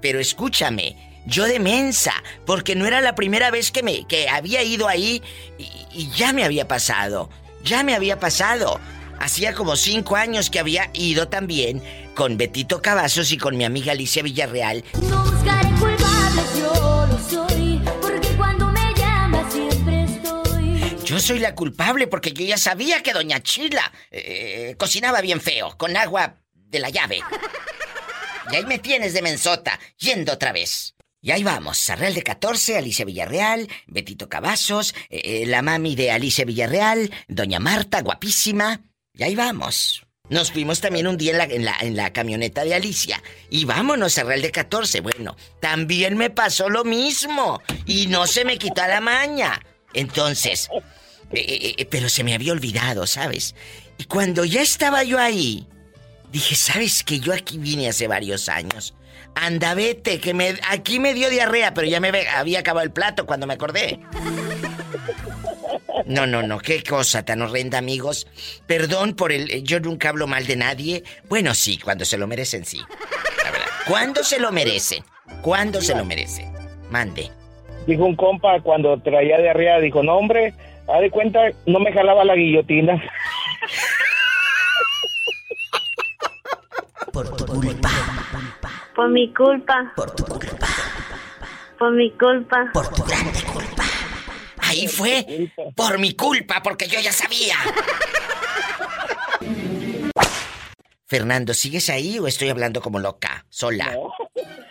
[0.00, 2.14] pero escúchame, yo de mensa,
[2.46, 5.22] porque no era la primera vez que me que había ido ahí
[5.58, 7.28] y, y ya me había pasado,
[7.64, 8.80] ya me había pasado.
[9.18, 11.82] Hacía como cinco años que había ido también
[12.14, 14.84] con Betito Cavazos y con mi amiga Alicia Villarreal.
[15.08, 15.68] No buscaré
[21.16, 25.74] Yo soy la culpable porque yo ya sabía que Doña Chila eh, cocinaba bien feo,
[25.78, 27.22] con agua de la llave.
[28.52, 30.94] Y ahí me tienes de mensota, yendo otra vez.
[31.22, 35.96] Y ahí vamos, a Real de 14, Alicia Villarreal, Betito Cavazos, eh, eh, la mami
[35.96, 38.82] de Alicia Villarreal, Doña Marta, guapísima.
[39.14, 40.02] Y ahí vamos.
[40.28, 43.22] Nos fuimos también un día en la, en la, en la camioneta de Alicia.
[43.48, 45.00] Y vámonos a Real de 14.
[45.00, 47.62] Bueno, también me pasó lo mismo.
[47.86, 49.62] Y no se me quitó la maña.
[49.94, 50.68] Entonces,
[51.32, 53.54] eh, eh, eh, pero se me había olvidado, ¿sabes?
[53.98, 55.66] Y cuando ya estaba yo ahí,
[56.30, 58.94] dije, ¿sabes que yo aquí vine hace varios años?
[59.34, 63.46] Anda, vete, que aquí me dio diarrea, pero ya me había acabado el plato cuando
[63.46, 64.00] me acordé.
[66.06, 68.26] No, no, no, qué cosa tan horrenda, amigos.
[68.66, 69.62] Perdón por el...
[69.64, 71.04] Yo nunca hablo mal de nadie.
[71.28, 72.80] Bueno, sí, cuando se lo merecen, sí.
[73.44, 73.66] La verdad.
[73.88, 75.04] ¿Cuándo se lo merecen?
[75.42, 76.52] ¿Cuándo se lo merecen?
[76.90, 77.30] Mande.
[77.86, 80.54] Dijo un compa cuando traía de arriba, dijo, no hombre,
[80.88, 83.02] haz de cuenta, no me jalaba la guillotina.
[87.12, 87.90] Por tu culpa.
[88.94, 89.92] Por mi culpa.
[89.96, 90.68] Por tu culpa.
[91.78, 92.70] Por mi culpa.
[92.72, 93.84] Por tu grande culpa.
[94.58, 97.54] Ahí fue por mi culpa, porque yo ya sabía.
[101.06, 103.46] Fernando, ¿sigues ahí o estoy hablando como loca?
[103.48, 103.96] Sola.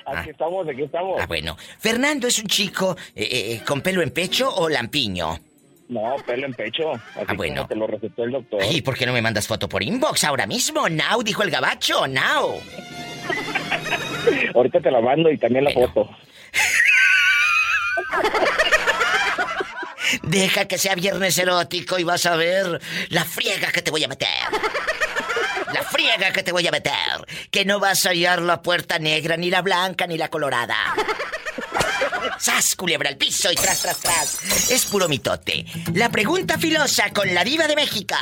[0.06, 1.22] Aquí estamos, aquí estamos.
[1.22, 1.56] Ah, bueno.
[1.80, 5.40] Fernando es un chico eh, eh, con pelo en pecho o lampiño.
[5.88, 6.92] No, pelo en pecho.
[6.94, 7.56] Así Ah, bueno.
[7.58, 8.60] como te lo recetó el doctor.
[8.72, 10.90] ¿Y por qué no me mandas foto por inbox ahora mismo?
[10.90, 12.60] Now, dijo el gabacho, now.
[14.56, 16.10] Ahorita te la mando y también la foto.
[20.24, 24.08] Deja que sea viernes erótico y vas a ver la friega que te voy a
[24.08, 24.28] meter.
[25.74, 26.94] La friega que te voy a meter.
[27.52, 30.76] Que no vas a hallar la puerta negra, ni la blanca, ni la colorada.
[32.40, 34.72] ¡Sas, culebra al piso y tras, tras, tras!
[34.72, 35.66] Es puro mitote.
[35.94, 38.16] La pregunta filosa con la diva de México.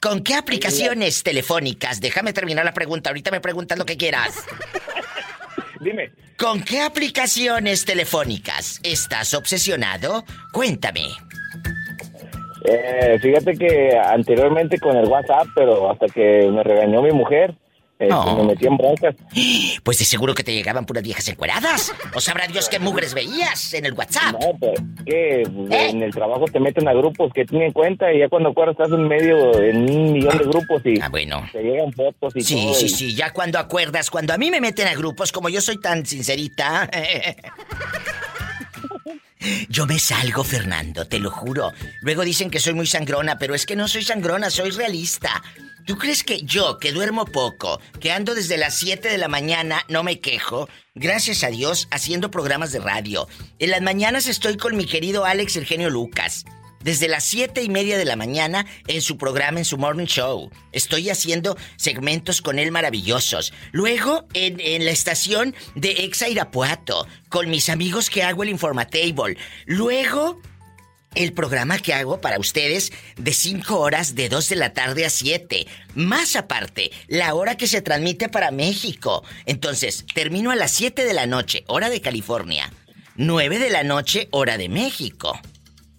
[0.00, 2.00] ¿Con qué aplicaciones telefónicas?
[2.00, 3.10] Déjame terminar la pregunta.
[3.10, 4.44] Ahorita me preguntas lo que quieras.
[5.80, 6.12] Dime.
[6.36, 10.24] ¿Con qué aplicaciones telefónicas estás obsesionado?
[10.52, 11.08] Cuéntame.
[12.64, 17.54] Eh, fíjate que anteriormente con el WhatsApp, pero hasta que me regañó mi mujer,
[17.98, 18.36] eh, No.
[18.36, 19.14] me metí en broncas.
[19.82, 21.92] Pues de seguro que te llegaban puras viejas encueradas.
[22.14, 24.32] ¿O sabrá Dios qué mugres veías en el WhatsApp?
[24.40, 28.28] No, pero que en el trabajo te meten a grupos que tienen cuenta y ya
[28.28, 31.48] cuando acuerdas estás en medio, en un millón de grupos y Ah, bueno.
[31.52, 32.74] te llegan fotos y Sí, todo.
[32.74, 35.60] sí, y- sí, ya cuando acuerdas, cuando a mí me meten a grupos, como yo
[35.60, 36.88] soy tan sincerita.
[39.68, 41.72] Yo me salgo, Fernando, te lo juro.
[42.00, 45.42] Luego dicen que soy muy sangrona, pero es que no soy sangrona, soy realista.
[45.86, 49.84] ¿Tú crees que yo, que duermo poco, que ando desde las 7 de la mañana,
[49.88, 50.68] no me quejo?
[50.94, 53.26] Gracias a Dios, haciendo programas de radio.
[53.58, 56.44] En las mañanas estoy con mi querido Alex el genio Lucas.
[56.80, 60.50] Desde las siete y media de la mañana en su programa, en su morning show.
[60.72, 63.52] Estoy haciendo segmentos con él maravillosos.
[63.72, 69.36] Luego en, en la estación de Exa Irapuato, con mis amigos que hago el Informatable.
[69.66, 70.40] Luego
[71.14, 75.10] el programa que hago para ustedes de 5 horas de 2 de la tarde a
[75.10, 75.66] 7.
[75.94, 79.24] Más aparte, la hora que se transmite para México.
[79.46, 82.72] Entonces, termino a las 7 de la noche, hora de California.
[83.16, 85.40] 9 de la noche, hora de México.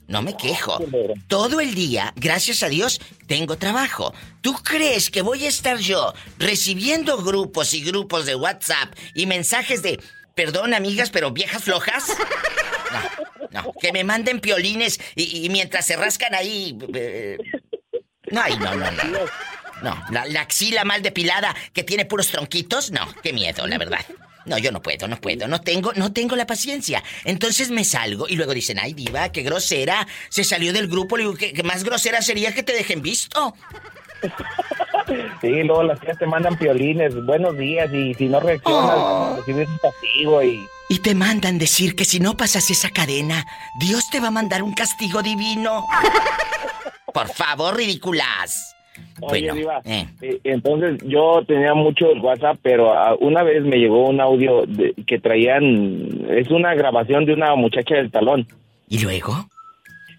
[0.10, 0.84] No me quejo.
[1.28, 4.12] Todo el día, gracias a Dios, tengo trabajo.
[4.42, 9.84] ¿Tú crees que voy a estar yo recibiendo grupos y grupos de WhatsApp y mensajes
[9.84, 10.02] de,
[10.34, 12.06] perdón amigas, pero viejas flojas?
[13.52, 16.76] No, no, que me manden piolines y, y mientras se rascan ahí...
[16.96, 17.38] eh,
[18.32, 19.20] no, ay, no, no, no.
[19.84, 24.04] No, la, la axila mal depilada que tiene puros tronquitos, no, qué miedo, la verdad.
[24.50, 27.04] No, yo no puedo, no puedo, no tengo, no tengo la paciencia.
[27.24, 30.08] Entonces me salgo y luego dicen, ay, diva, qué grosera.
[30.30, 33.54] Se salió del grupo, le digo, ¿qué, qué más grosera sería que te dejen visto?
[35.42, 39.78] Sí, luego las tías te mandan piolines, buenos días, y si no reaccionas, recibes un
[39.80, 40.68] castigo y...
[40.88, 43.46] Y te mandan decir que si no pasas esa cadena,
[43.80, 45.88] Dios te va a mandar un castigo divino.
[47.14, 48.76] Por favor, ridículas.
[49.22, 50.06] Oye, Bueno, Diva, eh.
[50.22, 54.66] eh, entonces yo tenía mucho el WhatsApp, pero ah, una vez me llegó un audio
[54.66, 58.48] de- que traían, es una grabación de una muchacha del talón.
[58.88, 59.34] ¿Y luego?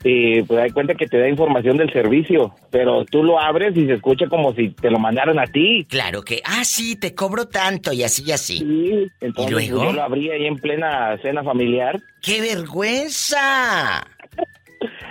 [0.03, 3.85] Y pues da cuenta que te da información del servicio, pero tú lo abres y
[3.85, 5.85] se escucha como si te lo mandaran a ti.
[5.90, 8.59] Claro que, ah, sí, te cobro tanto y así y así.
[8.61, 9.85] Sí, entonces ¿Y luego?
[9.85, 12.01] yo lo abrí ahí en plena cena familiar.
[12.23, 14.07] ¡Qué vergüenza!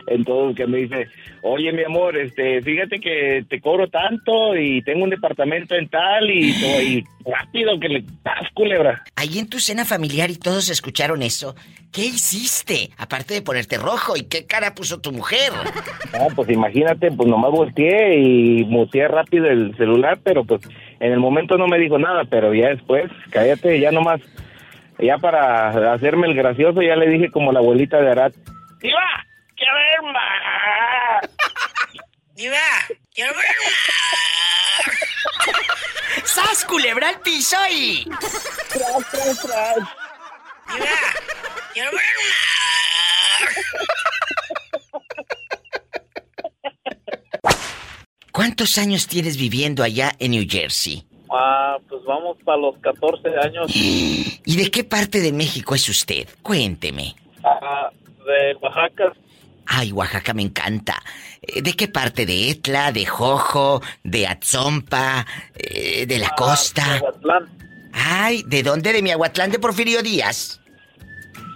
[0.10, 1.08] Entonces que me dice,
[1.44, 6.30] oye mi amor, este, fíjate que te cobro tanto y tengo un departamento en tal
[6.30, 9.04] y, y rápido que le das culebra.
[9.16, 11.56] Ahí en tu cena familiar y todos escucharon eso.
[11.92, 12.92] ¿Qué hiciste?
[12.98, 15.52] Aparte de ponerte rojo, ¿y qué cara puso tu mujer?
[16.14, 20.62] Ah, pues imagínate, pues nomás volteé y muteé rápido el celular, pero pues
[21.00, 24.22] en el momento no me dijo nada, pero ya después, cállate, ya nomás,
[25.00, 28.34] ya para hacerme el gracioso, ya le dije como la abuelita de Arat,
[28.82, 29.29] ¡Diva!
[29.60, 31.30] ¡Quiero ver más!
[32.34, 32.58] ¡Diva!
[33.14, 33.46] ¡Quiero ver
[36.24, 38.06] ¡Sas, culebra al piso y!
[38.06, 39.76] ¡Tras, tras, tras!
[40.74, 41.00] ¡Diva!
[41.74, 42.02] ¡Quiero ver
[48.32, 51.06] ¿Cuántos años tienes viviendo allá en New Jersey?
[51.30, 53.70] Ah, pues vamos para los 14 años.
[53.76, 56.30] ¿Y de qué parte de México es usted?
[56.42, 57.14] Cuénteme.
[57.44, 57.90] Ah,
[58.26, 59.14] de Oaxaca.
[59.72, 61.02] Ay, Oaxaca me encanta.
[61.42, 62.26] Eh, ¿De qué parte?
[62.26, 62.92] ¿De Etla?
[62.92, 63.82] ¿De Jojo?
[64.04, 65.26] ¿De Atzompa?
[65.56, 66.96] Eh, ¿De la costa?
[66.96, 67.46] Aguatlán.
[67.94, 68.92] Ay, ¿de dónde?
[68.94, 70.60] ¿De Miahuatlán de Porfirio Díaz?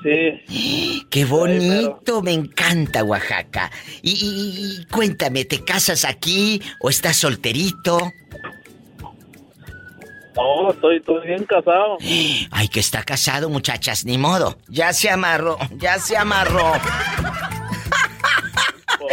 [0.03, 1.03] Sí.
[1.09, 2.21] ¡Qué bonito!
[2.21, 3.71] Me encanta Oaxaca.
[4.03, 8.11] Y, y- y cuéntame, ¿te casas aquí o estás solterito?
[10.35, 11.97] No, estoy, estoy bien casado.
[12.51, 14.57] Ay, que está casado, muchachas, ni modo.
[14.67, 16.73] Ya se amarró, ya se amarró.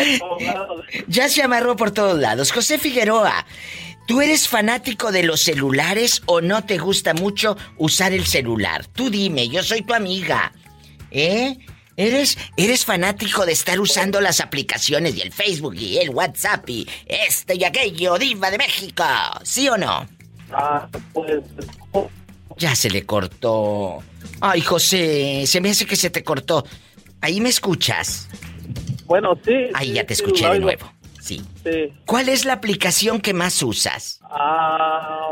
[1.08, 2.52] Ya se amarró por todos lados.
[2.52, 3.46] José Figueroa,
[4.06, 8.86] ¿tú eres fanático de los celulares o no te gusta mucho usar el celular?
[8.86, 10.52] Tú dime, yo soy tu amiga.
[11.10, 11.56] ¿Eh?
[11.96, 16.88] ¿Eres, eres fanático de estar usando las aplicaciones y el Facebook y el WhatsApp y
[17.06, 19.04] este y aquello, diva de México?
[19.42, 20.08] ¿Sí o no?
[20.52, 21.42] Ah, pues.
[22.56, 24.02] Ya se le cortó.
[24.40, 26.64] Ay, José, se me hace que se te cortó.
[27.20, 28.28] Ahí me escuchas.
[29.10, 29.66] Bueno, sí.
[29.74, 30.92] Ahí sí, ya te sí, escuché de nuevo.
[31.20, 31.42] Sí.
[31.64, 31.92] Sí.
[32.06, 34.20] ¿Cuál es la aplicación que más usas?
[34.22, 35.30] Ah,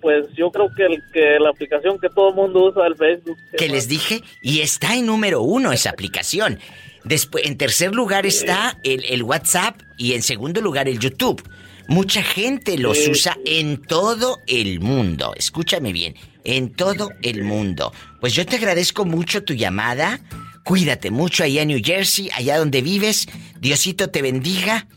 [0.00, 3.36] pues yo creo que, el, que la aplicación que todo el mundo usa el Facebook.
[3.58, 6.60] Que les dije, y está en número uno esa aplicación.
[7.02, 11.42] Después, en tercer lugar está el, el WhatsApp y en segundo lugar el YouTube.
[11.88, 15.34] Mucha gente los Sí, usa en todo el mundo.
[15.36, 17.92] Escúchame bien, en todo el mundo.
[18.20, 20.20] Pues yo te agradezco mucho tu llamada.
[20.66, 23.28] Cuídate mucho allá en New Jersey, allá donde vives.
[23.60, 24.88] Diosito te bendiga.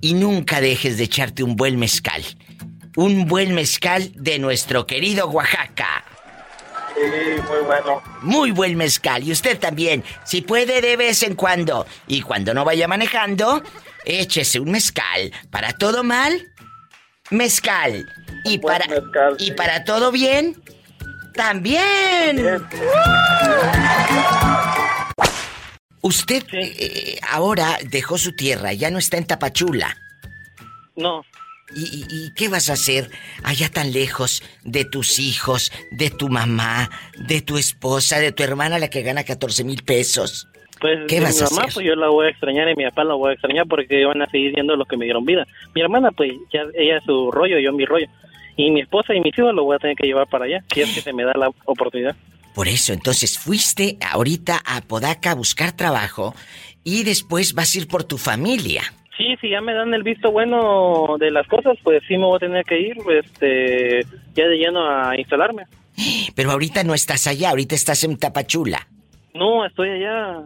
[0.00, 2.24] Y nunca dejes de echarte un buen mezcal.
[2.96, 6.02] Un buen mezcal de nuestro querido Oaxaca.
[6.94, 8.02] Sí, muy bueno.
[8.22, 9.22] Muy buen mezcal.
[9.22, 11.86] Y usted también, si puede de vez en cuando.
[12.06, 13.62] Y cuando no vaya manejando,
[14.06, 15.30] échese un mezcal.
[15.50, 16.50] Para todo mal,
[17.28, 18.10] mezcal.
[18.46, 18.86] Y para,
[19.38, 20.56] y para todo bien,
[21.38, 22.58] también.
[26.02, 29.96] Usted eh, ahora dejó su tierra, ya no está en Tapachula.
[30.96, 31.22] No.
[31.76, 33.10] ¿Y, qué vas a hacer
[33.44, 36.90] allá tan lejos de tus hijos, de tu mamá,
[37.28, 40.48] de tu esposa, de tu hermana, la que gana 14 mil pesos?
[40.80, 41.74] Pues ¿Qué mi vas a mamá, hacer?
[41.74, 44.22] pues yo la voy a extrañar y mi papá la voy a extrañar porque van
[44.22, 45.46] a seguir siendo los que me dieron vida.
[45.74, 48.08] Mi hermana, pues ya ella su rollo, yo mi rollo.
[48.58, 50.80] Y mi esposa y mis hijos lo voy a tener que llevar para allá, si
[50.80, 52.16] es que se me da la oportunidad.
[52.56, 56.34] Por eso, entonces fuiste ahorita a Podaca a buscar trabajo
[56.82, 58.82] y después vas a ir por tu familia.
[59.16, 62.36] Sí, si ya me dan el visto bueno de las cosas, pues sí me voy
[62.36, 64.00] a tener que ir, este,
[64.34, 65.62] ya de lleno a instalarme.
[66.34, 68.88] Pero ahorita no estás allá, ahorita estás en Tapachula.
[69.34, 70.42] No, estoy allá,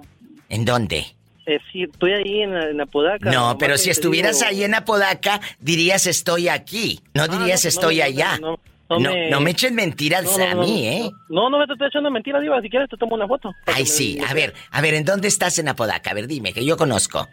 [0.50, 1.06] ¿En dónde?
[1.54, 3.30] Eh, sí, estoy ahí en, en Apodaca.
[3.30, 7.00] No, pero si estuvieras digo- ahí en Apodaca, dirías estoy aquí.
[7.14, 8.38] No Ah, dirías no, estoy no, allá.
[8.38, 8.58] no,
[8.90, 11.10] No, no, me- me echen mentiras a mí, ¿eh?
[11.30, 12.60] No, no me te estoy echando mentiras, Diva.
[12.60, 13.50] Si quieres te tomo una foto.
[13.66, 14.18] Ay, me- sí.
[14.28, 16.10] A ver, a ver, ¿en dónde estás en Apodaca?
[16.10, 17.26] A ver, dime, que yo conozco.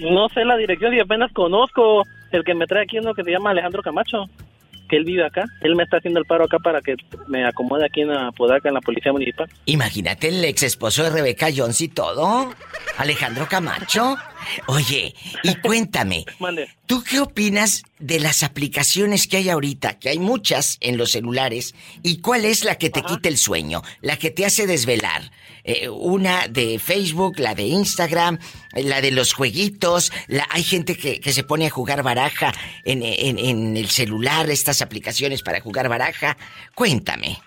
[0.00, 3.30] No sé la dirección y apenas conozco el que me trae aquí uno que se
[3.30, 4.24] llama Alejandro Camacho,
[4.96, 5.44] él vive acá.
[5.60, 6.94] Él me está haciendo el paro acá para que
[7.26, 9.48] me acomode aquí en Apodaca, en la policía municipal.
[9.66, 12.52] Imagínate el ex esposo de Rebeca Jones y todo.
[12.98, 14.16] Alejandro Camacho.
[14.66, 16.24] Oye, y cuéntame.
[16.86, 19.98] ¿tú qué opinas de las aplicaciones que hay ahorita?
[19.98, 21.74] Que hay muchas en los celulares.
[22.02, 23.82] ¿Y cuál es la que te quita el sueño?
[24.02, 25.30] La que te hace desvelar.
[25.66, 28.38] Eh, una de Facebook, la de Instagram,
[28.74, 30.12] la de los jueguitos.
[30.26, 32.52] La, hay gente que, que se pone a jugar baraja
[32.84, 36.36] en, en- en el celular, estas aplicaciones para jugar baraja.
[36.74, 37.38] Cuéntame.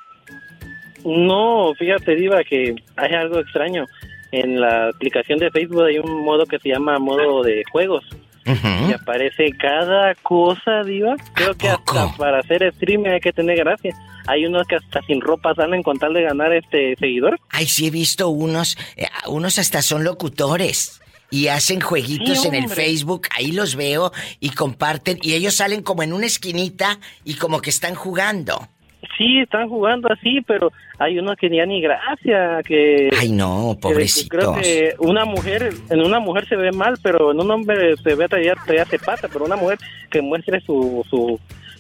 [1.06, 3.86] No, fíjate, Diva, que hay algo extraño.
[4.32, 8.04] En la aplicación de Facebook hay un modo que se llama modo de juegos.
[8.46, 11.16] Y aparece cada cosa, Diva.
[11.34, 13.94] Creo que hasta para hacer streaming hay que tener gracia.
[14.28, 17.38] Hay unos que hasta sin ropa salen con tal de ganar este seguidor.
[17.50, 21.02] Ay, sí he visto unos, eh, unos hasta son locutores.
[21.30, 22.70] Y hacen jueguitos Sí, en el.
[22.70, 25.20] Facebook, ahí los veo y comparten.
[25.22, 28.70] Y ellos salen como en una esquinita y como que están jugando.
[29.18, 33.10] Sí, están jugando así, pero hay unos que ya ni gracia, que...
[33.20, 34.58] Ay, no, que- que Creo pobrecitos.
[34.62, 38.28] que una mujer, en una mujer se ve mal, pero en un hombre se ve
[38.28, 39.80] todavía, todavía se pasa, pero una mujer
[40.12, 41.40] que muestre su, su,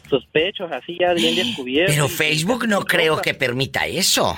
[0.09, 1.95] sus pechos así ya bien descubiertos.
[1.95, 4.35] Pero Facebook no creo que permita eso.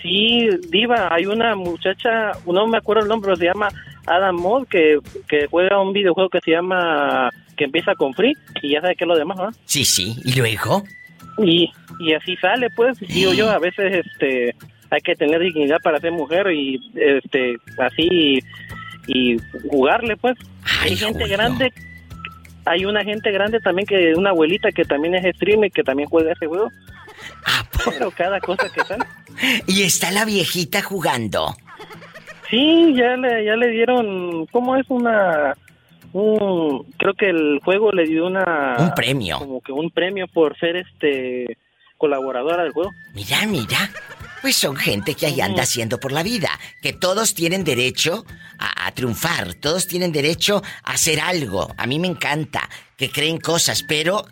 [0.00, 3.68] Sí, Diva, hay una muchacha, no me acuerdo el nombre, pero se llama
[4.06, 8.70] Adam Moss, que, que juega un videojuego que se llama, que empieza con Free, y
[8.70, 9.50] ya sabe qué es lo demás, ¿no?
[9.64, 10.16] Sí, sí.
[10.24, 10.82] ¿Y luego?
[11.38, 14.54] Y, y así sale, pues, digo yo, a veces este
[14.90, 18.40] hay que tener dignidad para ser mujer y este así
[19.06, 19.36] y,
[19.68, 20.36] jugarle, pues.
[20.80, 21.72] hay gente grande,
[22.66, 26.32] hay una gente grande también que una abuelita que también es streamer que también juega
[26.32, 26.70] ese juego.
[27.84, 29.04] Pero cada cosa que sale.
[29.66, 31.56] Y está la viejita jugando.
[32.50, 35.54] Sí, ya le, ya le dieron, ¿cómo es una?
[36.12, 38.76] Un, creo que el juego le dio una...
[38.78, 39.38] Un premio.
[39.38, 41.56] Como que un premio por ser este
[41.96, 42.90] colaboradora del juego.
[43.14, 43.90] Mira, mira.
[44.42, 46.50] Pues son gente que ahí anda haciendo por la vida.
[46.82, 48.24] Que todos tienen derecho
[48.58, 49.54] a, a triunfar.
[49.54, 51.72] Todos tienen derecho a hacer algo.
[51.76, 54.24] A mí me encanta que creen cosas, pero,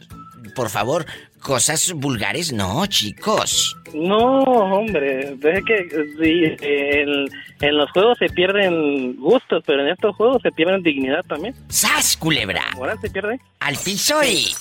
[0.57, 1.07] por favor,
[1.40, 3.76] cosas vulgares no, chicos.
[3.94, 5.88] No, hombre, es que
[6.20, 11.55] sí, en, los juegos se pierden gustos, pero en estos juegos se pierden dignidad también.
[11.68, 12.62] ¡Sas, culebra!
[12.70, 13.40] La moral se pierde.
[13.61, 14.55] Al piso y...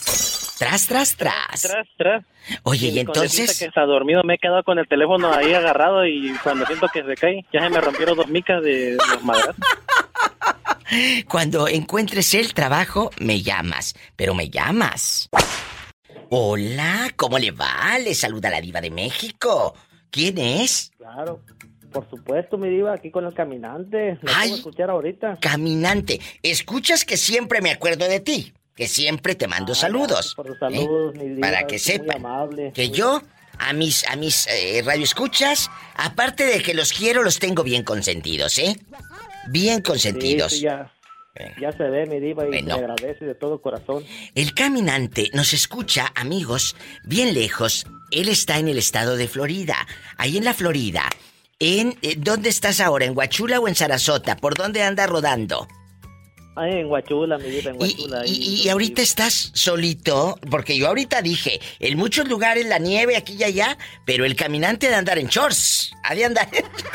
[0.58, 1.62] Tras, tras, tras.
[1.62, 2.26] Tras, tras.
[2.64, 3.60] Oye, y decirte entonces...
[3.60, 7.02] que está dormido, me he quedado con el teléfono ahí agarrado y cuando siento que
[7.04, 9.56] se cae, ya se me rompieron dos micas de los madrazos.
[11.28, 13.96] Cuando encuentres el trabajo, me llamas.
[14.16, 15.30] Pero me llamas.
[16.32, 17.98] Hola, ¿cómo le va?
[17.98, 19.74] Le saluda la diva de México.
[20.12, 20.92] ¿Quién es?
[21.00, 21.42] Claro,
[21.92, 24.20] por supuesto, mi diva, aquí con el caminante.
[24.22, 24.50] Lo Ay.
[24.50, 25.40] puedo escuchar ahorita.
[25.42, 26.20] Caminante.
[26.44, 28.54] Escuchas que siempre me acuerdo de ti.
[28.76, 30.36] Que siempre te mando saludos.
[30.36, 31.18] Por los saludos, ¿eh?
[31.18, 31.48] mi diva.
[31.48, 32.74] Para que sepan amable.
[32.74, 33.24] que yo
[33.58, 38.60] a mis a mis eh, radioescuchas, aparte de que los quiero, los tengo bien consentidos,
[38.60, 38.80] ¿eh?
[39.48, 40.52] Bien consentidos.
[40.52, 40.92] Sí, sí, ya,
[41.60, 42.78] ya se ve, mi diva, y Bueno.
[42.78, 44.04] me agradece de todo corazón.
[44.36, 47.86] El caminante nos escucha, amigos, bien lejos.
[48.12, 49.76] Él está en el estado de Florida.
[50.18, 51.04] Ahí en la Florida.
[51.60, 53.06] En, eh, ¿Dónde estás ahora?
[53.06, 54.36] ¿En Huachula o en Sarasota?
[54.38, 55.68] ¿Por dónde anda rodando?
[56.56, 58.26] Ay, en Huachula, mi diva, en Huachula.
[58.26, 63.36] Y, y ahorita estás solito, porque yo ahorita dije, en muchos lugares la nieve aquí
[63.40, 66.50] y allá, pero el caminante de andar en shorts, ha de andar.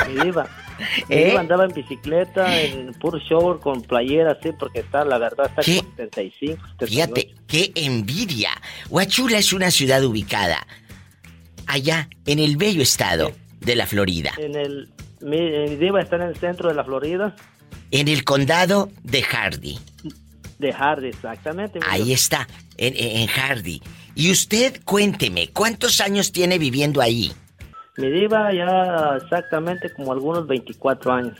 [0.09, 0.49] Mi diva.
[1.09, 1.27] ¿Eh?
[1.29, 5.62] diva andaba en bicicleta, en puro show, con playera, así, porque está, la verdad, está
[5.62, 5.77] ¿Qué?
[5.79, 6.87] como 75, 78.
[6.87, 8.51] Fíjate, qué envidia.
[8.91, 10.66] Huachula es una ciudad ubicada
[11.66, 14.89] allá en el bello estado de la Florida, En el,
[15.22, 17.35] mi, mi diva está en el centro de la Florida.
[17.91, 19.79] en el condado de Hardy.
[20.59, 21.79] De Hardy, exactamente.
[21.89, 22.47] Ahí está,
[22.77, 23.81] en- en Hardy.
[24.14, 27.33] Y usted, cuénteme, ¿cuántos años tiene viviendo ahí?
[27.97, 31.38] Mi diva ya exactamente como algunos 24 años.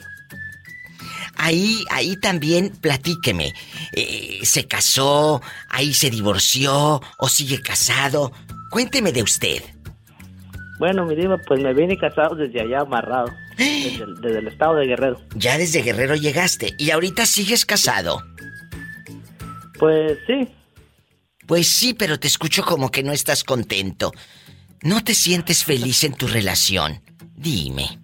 [1.37, 3.53] Ahí, ahí también, platíqueme.
[3.93, 5.43] Eh, ¿Se casó?
[5.69, 7.01] ¿Ahí se divorció?
[7.19, 8.33] ¿O sigue casado?
[8.71, 9.63] Cuénteme de usted.
[10.79, 13.33] Bueno, mi diva, pues me vine casado desde allá amarrado.
[13.57, 15.21] Desde el estado de Guerrero.
[15.37, 18.23] Ya desde Guerrero llegaste y ahorita sigues casado.
[19.79, 20.49] Pues sí.
[21.47, 24.13] Pues sí, pero te escucho como que no estás contento.
[24.85, 27.01] ¿No te sientes feliz en tu relación?
[27.37, 27.99] Dime.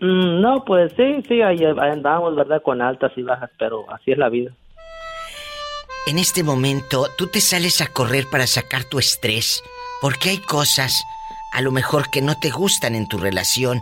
[0.00, 2.62] Mm, No, pues sí, sí, ahí andamos, ¿verdad?
[2.62, 4.52] Con altas y bajas, pero así es la vida.
[6.06, 9.62] En este momento, tú te sales a correr para sacar tu estrés,
[10.00, 11.02] porque hay cosas,
[11.52, 13.80] a lo mejor, que no te gustan en tu relación.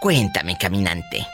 [0.00, 1.26] Cuéntame, caminante.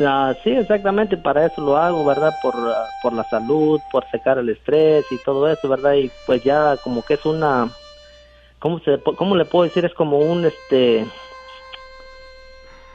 [0.00, 2.34] Ah, sí, exactamente, para eso lo hago, ¿verdad?
[2.42, 5.94] Por, ah, por la salud, por secar el estrés y todo eso, ¿verdad?
[5.94, 7.70] Y pues ya como que es una...
[8.60, 9.84] ¿Cómo, se, cómo le puedo decir?
[9.84, 11.06] Es como un, este...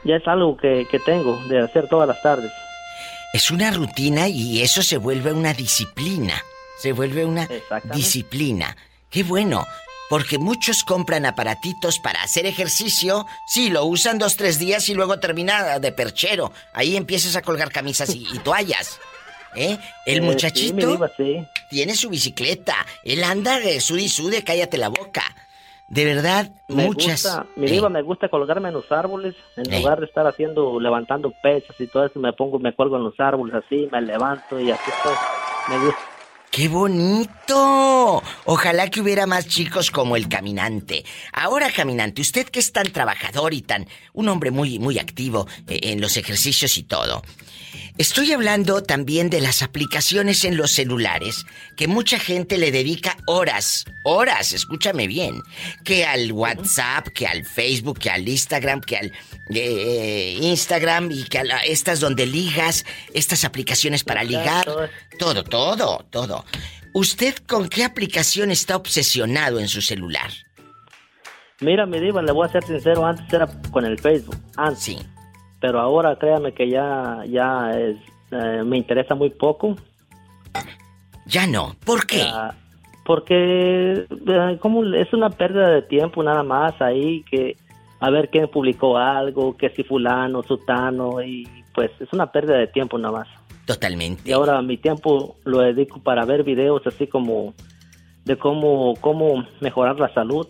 [0.04, 2.52] Ya es algo que, que tengo de hacer todas las tardes.
[3.32, 6.42] Es una rutina y eso se vuelve una disciplina.
[6.78, 7.48] Se vuelve una
[7.92, 8.76] disciplina.
[9.10, 9.66] Qué bueno,
[10.08, 13.26] porque muchos compran aparatitos para hacer ejercicio.
[13.48, 16.52] Sí, lo usan dos, tres días y luego termina de perchero.
[16.72, 19.00] Ahí empiezas a colgar camisas y, y toallas.
[19.56, 19.78] ¿Eh?
[20.04, 21.44] El Eh, sí, muchachito diva, sí.
[21.70, 22.76] tiene su bicicleta.
[23.02, 25.24] Él anda de sud y sude, cállate la boca.
[25.88, 27.22] De verdad, Me muchas.
[27.22, 29.78] gusta, mi Eh, diva, me gusta colgarme en los árboles, en Eh.
[29.80, 33.18] lugar de estar haciendo, levantando pesas y todo eso, me pongo, me cuelgo en los
[33.20, 35.12] árboles así, me levanto y así estoy.
[35.68, 36.00] Me gusta.
[36.50, 38.22] ¡Qué bonito!
[38.46, 41.04] Ojalá que hubiera más chicos como el caminante.
[41.32, 45.80] Ahora, caminante, usted que es tan trabajador y tan un hombre muy muy activo eh,
[45.82, 47.22] en los ejercicios y todo.
[47.98, 53.86] Estoy hablando también de las aplicaciones en los celulares, que mucha gente le dedica horas,
[54.04, 55.40] horas, escúchame bien,
[55.82, 59.12] que al WhatsApp, que al Facebook, que al Instagram, que al
[59.54, 62.84] eh, Instagram y que a la- estas donde ligas,
[63.14, 64.66] estas aplicaciones para ligar,
[65.18, 66.44] todo, todo, todo.
[66.92, 70.30] ¿Usted con qué aplicación está obsesionado en su celular?
[71.60, 74.82] Mira, mi diva, le voy a ser sincero, antes era con el Facebook, antes.
[75.66, 77.96] Pero ahora créame que ya, ya es,
[78.30, 79.74] eh, me interesa muy poco.
[81.26, 82.22] Ya no, ¿por qué?
[83.04, 87.56] porque eh, como es una pérdida de tiempo nada más ahí que
[87.98, 92.68] a ver quién publicó algo, que si fulano, sutano y pues es una pérdida de
[92.68, 93.28] tiempo nada más.
[93.64, 94.22] Totalmente.
[94.24, 97.54] Y ahora mi tiempo lo dedico para ver videos así como
[98.24, 100.46] de cómo cómo mejorar la salud.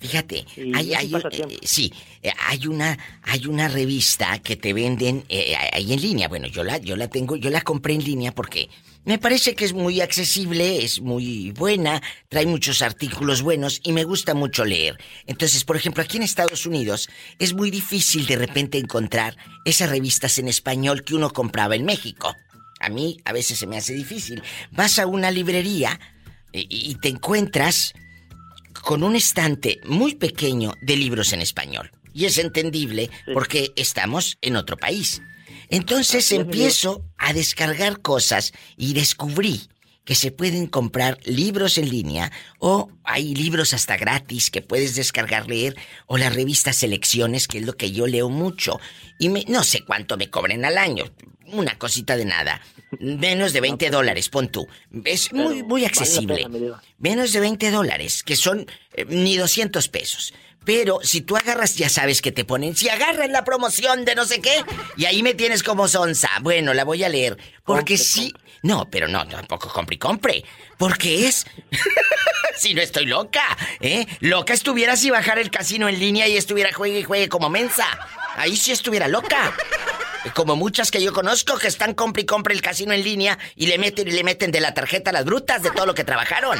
[0.00, 0.44] Fíjate,
[0.74, 1.10] hay, hay
[1.52, 1.92] eh, sí,
[2.22, 6.28] eh, hay una, hay una revista que te venden eh, ahí en línea.
[6.28, 8.68] Bueno, yo la, yo la tengo, yo la compré en línea porque
[9.04, 14.04] me parece que es muy accesible, es muy buena, trae muchos artículos buenos y me
[14.04, 14.96] gusta mucho leer.
[15.26, 17.08] Entonces, por ejemplo, aquí en Estados Unidos
[17.40, 22.36] es muy difícil de repente encontrar esas revistas en español que uno compraba en México.
[22.80, 24.42] A mí a veces se me hace difícil.
[24.70, 25.98] Vas a una librería
[26.52, 27.94] y- y te encuentras
[28.80, 31.90] con un estante muy pequeño de libros en español.
[32.12, 35.22] Y es entendible porque estamos en otro país.
[35.70, 39.68] Entonces Así empiezo a descargar cosas y descubrí
[40.08, 45.46] que se pueden comprar libros en línea o hay libros hasta gratis que puedes descargar,
[45.46, 48.80] leer o la revista Selecciones, que es lo que yo leo mucho.
[49.18, 51.04] Y me- no sé cuánto me cobren al año,
[51.52, 52.62] una cosita de nada.
[52.98, 54.66] Menos de 20 dólares, pon tú.
[55.04, 56.46] Es muy, muy accesible.
[56.98, 60.32] Menos de 20 dólares, que son eh, ni 200 pesos.
[60.64, 64.26] Pero si tú agarras, ya sabes que te ponen, si agarras la promoción de no
[64.26, 64.64] sé qué,
[64.96, 66.28] y ahí me tienes como sonza.
[66.42, 67.38] Bueno, la voy a leer.
[67.64, 68.34] Porque sí.
[68.62, 70.44] No, pero no, tampoco compre y compre.
[70.76, 71.46] Porque es.
[72.56, 74.06] si no estoy loca, ¿eh?
[74.20, 77.86] Loca estuviera si bajara el casino en línea y estuviera juegue y juegue como mensa.
[78.36, 79.54] Ahí sí estuviera loca.
[80.34, 83.66] Como muchas que yo conozco que están compre y compre el casino en línea y
[83.66, 86.58] le meten y le meten de la tarjeta las brutas de todo lo que trabajaron.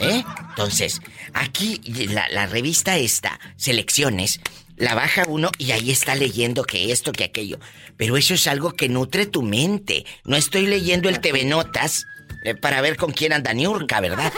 [0.00, 0.24] ¿Eh?
[0.50, 1.00] Entonces,
[1.34, 4.40] aquí la, la revista esta, Selecciones,
[4.76, 7.58] la baja uno y ahí está leyendo que esto, que aquello.
[7.96, 10.06] Pero eso es algo que nutre tu mente.
[10.24, 12.06] No estoy leyendo el TV Notas
[12.44, 14.32] eh, para ver con quién anda Niurka, ¿verdad?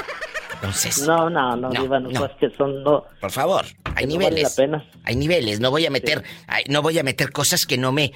[0.54, 1.06] Entonces.
[1.06, 3.04] No, no, no, No, diva, no, pues que son no.
[3.20, 4.42] Por favor, hay que no vale niveles.
[4.42, 4.86] la pena.
[5.04, 8.12] Hay niveles, no voy a meter, ay, no voy a meter cosas que no me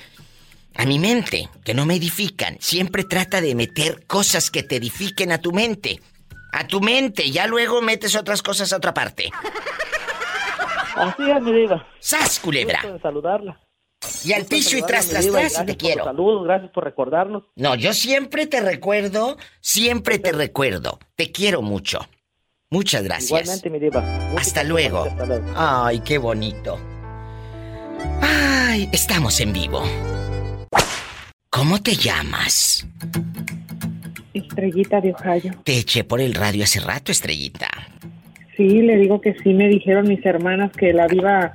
[0.74, 2.58] a mi mente, que no me edifican.
[2.60, 6.00] Siempre trata de meter cosas que te edifiquen a tu mente.
[6.52, 9.30] A tu mente, ya luego metes otras cosas a otra parte.
[10.96, 11.86] Así es, mi diva.
[12.00, 12.80] ¡Sas, culebra!
[12.82, 13.60] Gusto saludarla.
[14.24, 16.04] Y al piso y tras, tras, Diva, tras, y te quiero.
[16.04, 17.44] Saludos, gracias por recordarnos.
[17.54, 20.98] No, yo siempre te recuerdo, siempre te recuerdo.
[21.14, 22.06] Te quiero mucho.
[22.70, 23.30] Muchas gracias.
[23.30, 24.02] Igualmente, mi diva.
[24.36, 25.04] Hasta luego.
[25.04, 25.52] Hasta luego.
[25.54, 26.78] Ay, qué bonito.
[28.20, 29.82] Ay, estamos en vivo.
[31.50, 32.86] ¿Cómo te llamas?
[34.38, 35.52] Estrellita de Ohio.
[35.64, 37.68] Te eché por el radio hace rato, estrellita.
[38.56, 41.52] Sí, le digo que sí, me dijeron mis hermanas que la diva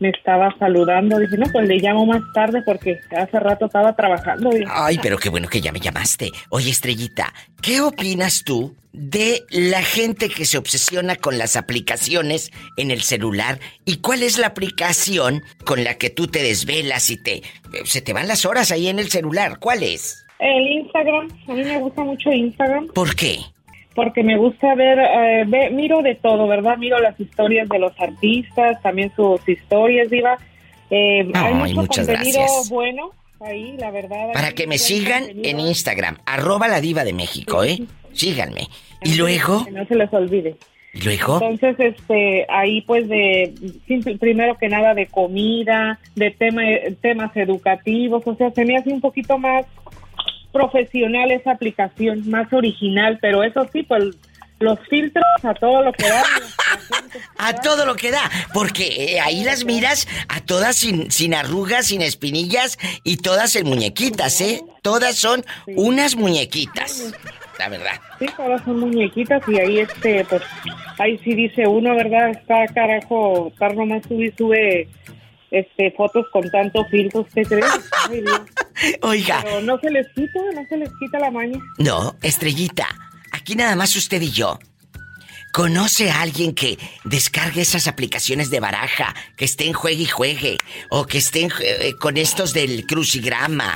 [0.00, 1.18] me estaba saludando.
[1.18, 4.50] Dije, no, pues le llamo más tarde porque hace rato estaba trabajando.
[4.50, 6.30] Dije, Ay, pero qué bueno que ya me llamaste.
[6.50, 7.32] Oye, Estrellita,
[7.62, 13.58] ¿qué opinas tú de la gente que se obsesiona con las aplicaciones en el celular?
[13.84, 17.42] ¿Y cuál es la aplicación con la que tú te desvelas y te
[17.84, 19.58] se te van las horas ahí en el celular?
[19.58, 20.23] ¿Cuál es?
[20.44, 23.38] El Instagram, a mí me gusta mucho Instagram ¿Por qué?
[23.94, 26.76] porque me gusta ver, eh, ve- miro de todo, ¿verdad?
[26.76, 30.36] Miro las historias de los artistas, también sus historias, diva.
[30.90, 32.68] Eh, Ay, hay mucho muchas contenido gracias.
[32.70, 34.32] bueno ahí, la verdad.
[34.32, 35.48] Para que me sigan contenido.
[35.48, 37.78] en Instagram, arroba la diva de México, ¿eh?
[38.12, 38.66] Síganme.
[39.04, 40.56] Y luego, Que no se les olvide.
[40.92, 43.52] y luego, Entonces, este, ahí pues de,
[44.18, 46.62] primero que nada de comida, de tema,
[47.00, 49.66] temas educativos, o sea, se me hace un poquito más
[50.54, 54.16] profesional esa aplicación, más original, pero eso sí, pues
[54.60, 56.22] los filtros a todo lo que da.
[57.38, 61.86] a todo lo que da, porque eh, ahí las miras a todas sin, sin arrugas,
[61.88, 64.62] sin espinillas y todas en muñequitas, ¿eh?
[64.80, 67.12] Todas son unas muñequitas,
[67.58, 68.00] la verdad.
[68.20, 70.42] Sí, todas son muñequitas y ahí este, pues,
[70.98, 72.30] ahí sí dice uno, ¿verdad?
[72.30, 74.88] Está carajo, estar nomás sube y sube
[75.50, 77.64] este, fotos con tanto filtro, ¿usted cree?
[78.08, 78.40] Ay, Dios.
[79.02, 79.40] Oiga.
[79.42, 81.58] Pero no se les quita, no se les quita la maña.
[81.78, 82.86] No, estrellita,
[83.32, 84.58] aquí nada más usted y yo.
[85.52, 90.58] ¿Conoce a alguien que descargue esas aplicaciones de baraja, que estén juegue y juegue,
[90.90, 93.72] o que estén eh, con estos del crucigrama,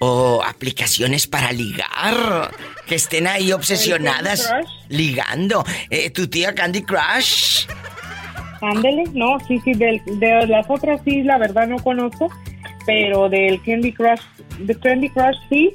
[0.00, 2.50] o aplicaciones para ligar,
[2.86, 4.52] que estén ahí obsesionadas
[4.90, 5.64] ligando?
[5.88, 7.66] Eh, ¿Tu tía Candy Crush?
[8.60, 12.28] Ándele, no, sí, sí, del- de, las otras sí, la verdad no conozco,
[12.86, 14.20] pero del Candy Crush,
[14.58, 15.74] de Candy Crush sí,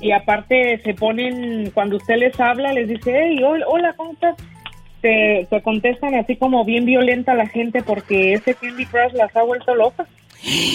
[0.00, 4.36] y aparte se ponen, cuando usted les habla, les dice, hey, hola, ¿cómo estás?
[5.00, 9.42] Te, te contestan así como bien violenta la gente porque ese Candy Crush las ha
[9.42, 10.08] vuelto locas.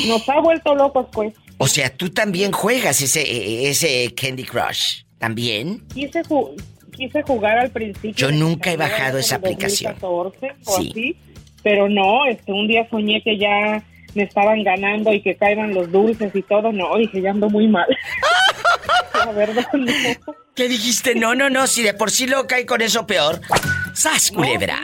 [0.08, 1.34] Nos ha vuelto locos, pues.
[1.58, 5.04] O sea, tú también juegas ese, eh, ese Candy Crush.
[5.20, 5.82] ¿También?
[5.94, 6.54] Quise, ju-
[6.96, 8.12] quise jugar al principio.
[8.14, 9.94] Yo nunca he bajado esa aplicación.
[10.02, 10.90] 2014 o Sí.
[10.92, 11.16] así,
[11.64, 13.82] pero no, este, un día soñé que ya
[14.16, 17.68] me estaban ganando y que caigan los dulces y todo, no, dije, ya ando muy
[17.68, 17.88] mal.
[19.26, 19.94] La verdad, no.
[20.56, 21.16] ¿Qué dijiste?
[21.16, 23.40] No, no, no, si de por sí lo cae con eso peor.
[23.94, 24.82] ¡Sas, culebra!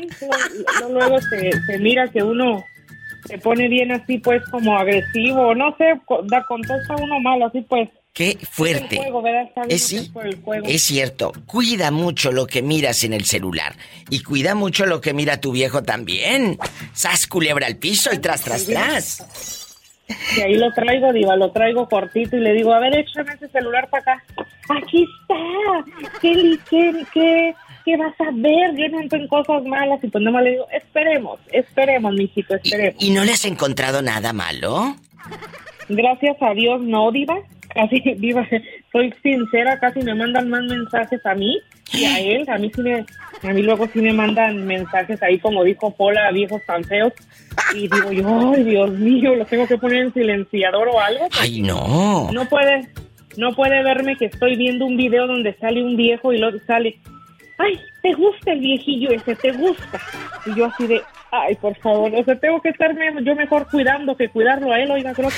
[0.81, 2.63] No, luego- se, se mira que uno
[3.25, 7.89] se pone bien así, pues, como agresivo, no sé, da contesta uno mal, así pues.
[8.13, 8.99] ¡Qué fuerte!
[9.69, 10.65] Es, sí, es por el juego.
[10.67, 11.31] es cierto.
[11.45, 13.75] Cuida mucho lo que miras en el celular.
[14.09, 16.57] Y cuida mucho lo que mira tu viejo también.
[16.93, 19.67] ¡Sas, culebra al piso y tras, tras, tras!
[20.35, 23.47] Y ahí lo traigo, Diva, lo traigo cortito y le digo, a ver, échame ese
[23.49, 24.23] celular para acá.
[24.69, 26.19] Aquí está.
[26.19, 27.55] ¿Qué, qué, qué,
[27.85, 28.75] qué vas a ver?
[28.75, 30.03] Yo no entro en cosas malas.
[30.03, 33.01] Y pues nomás le digo, esperemos, esperemos, mijito, esperemos.
[33.01, 34.95] ¿Y no le has encontrado nada malo?
[35.87, 37.37] Gracias a Dios, no, Diva.
[37.73, 38.47] Casi, Diva,
[38.91, 41.59] soy sincera, casi me mandan más mensajes a mí
[41.93, 42.45] y a él.
[42.49, 43.05] A mí sí me,
[43.43, 47.13] a mí luego sí me mandan mensajes ahí, como dijo Pola, viejos tan feos.
[47.73, 51.27] Y digo yo, ay, Dios mío, los tengo que poner en silenciador o algo.
[51.39, 52.31] ¡Ay, no!
[52.31, 52.87] No puede,
[53.37, 56.97] no puede verme que estoy viendo un video donde sale un viejo y luego sale,
[57.57, 59.35] ay, ¿te gusta el viejillo ese?
[59.35, 60.01] ¿Te gusta?
[60.45, 61.01] Y yo así de,
[61.31, 64.89] ay, por favor, o sea, tengo que estarme yo mejor cuidando que cuidarlo a él,
[64.91, 65.35] oiga, creo que...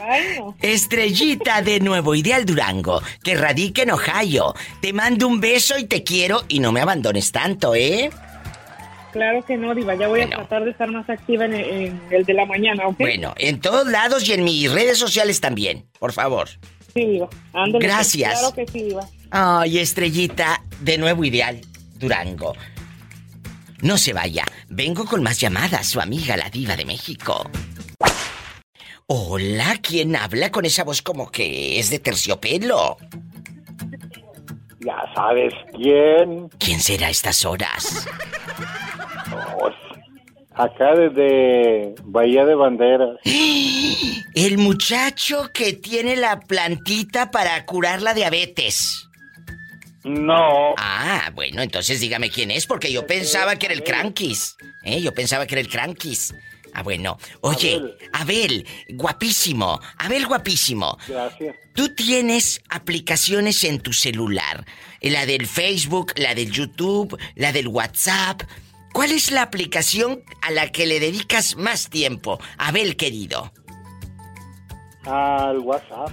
[0.00, 0.56] Ay, no.
[0.60, 4.54] Estrellita de Nuevo Ideal Durango, que radica en Ohio.
[4.80, 8.10] Te mando un beso y te quiero y no me abandones tanto, ¿eh?
[9.12, 12.00] Claro que no, Diva, ya voy a tratar de estar más activa en el, en
[12.10, 12.98] el de la mañana, ¿ok?
[12.98, 16.50] Bueno, en todos lados y en mis redes sociales también, por favor.
[16.92, 18.38] Sí, Diva, ándale, pues, Gracias.
[18.38, 19.08] Claro que sí, Diva.
[19.30, 21.62] Ay, Estrellita de Nuevo Ideal
[21.94, 22.54] Durango.
[23.80, 27.48] No se vaya, vengo con más llamadas, su amiga la diva de México.
[29.08, 32.96] Hola, ¿quién habla con esa voz como que es de terciopelo?
[34.80, 36.48] Ya sabes quién.
[36.58, 38.04] ¿Quién será a estas horas?
[39.60, 39.76] Pues,
[40.54, 43.16] acá desde Bahía de Banderas.
[44.34, 49.08] El muchacho que tiene la plantita para curar la diabetes.
[50.02, 50.74] No.
[50.78, 54.56] Ah, bueno, entonces dígame quién es, porque yo pensaba que era el Crankis.
[54.82, 55.00] ¿Eh?
[55.00, 56.34] Yo pensaba que era el Crankis.
[56.76, 57.16] Ah, bueno.
[57.40, 57.80] Oye,
[58.12, 59.80] Abel, guapísimo.
[59.96, 60.98] Abel, guapísimo.
[61.08, 61.56] Gracias.
[61.72, 64.66] Tú tienes aplicaciones en tu celular.
[65.00, 68.42] La del Facebook, la del YouTube, la del WhatsApp.
[68.92, 73.50] ¿Cuál es la aplicación a la que le dedicas más tiempo, Abel querido?
[75.04, 76.10] Al WhatsApp.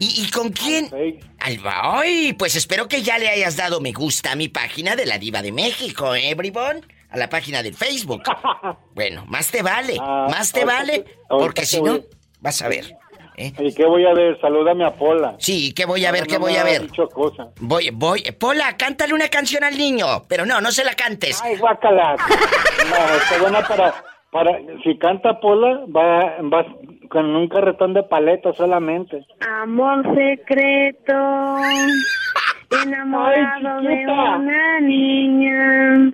[0.00, 0.90] ¿Y, y con quién?
[1.38, 2.32] Al ¡Ay!
[2.32, 5.42] Pues espero que ya le hayas dado me gusta a mi página de la Diva
[5.42, 6.84] de México, ¿eh, Bribón?
[7.10, 8.22] A la página de Facebook.
[8.94, 11.98] Bueno, más te vale, Ah, más te ahorita vale, porque si no,
[12.40, 12.96] vas a ver.
[13.36, 14.40] ¿Y qué voy a ver?
[14.40, 15.34] Salúdame a Pola.
[15.38, 16.22] Sí, ¿qué voy a ver?
[16.22, 16.82] No ¿Qué voy a ver?
[16.82, 17.48] dicho cosa.
[17.60, 18.22] Voy, voy.
[18.40, 20.22] Pola, cántale una canción al niño.
[20.26, 21.42] Pero no, no se la cantes.
[21.42, 22.16] Ay, guácala.
[22.16, 23.94] No, está buena para,
[24.30, 24.52] para...
[24.82, 26.64] Si canta Pola, va, va
[27.10, 29.26] con un carretón de paletas solamente.
[29.46, 31.12] Amor secreto,
[32.82, 36.12] enamorado Ay, de una niña.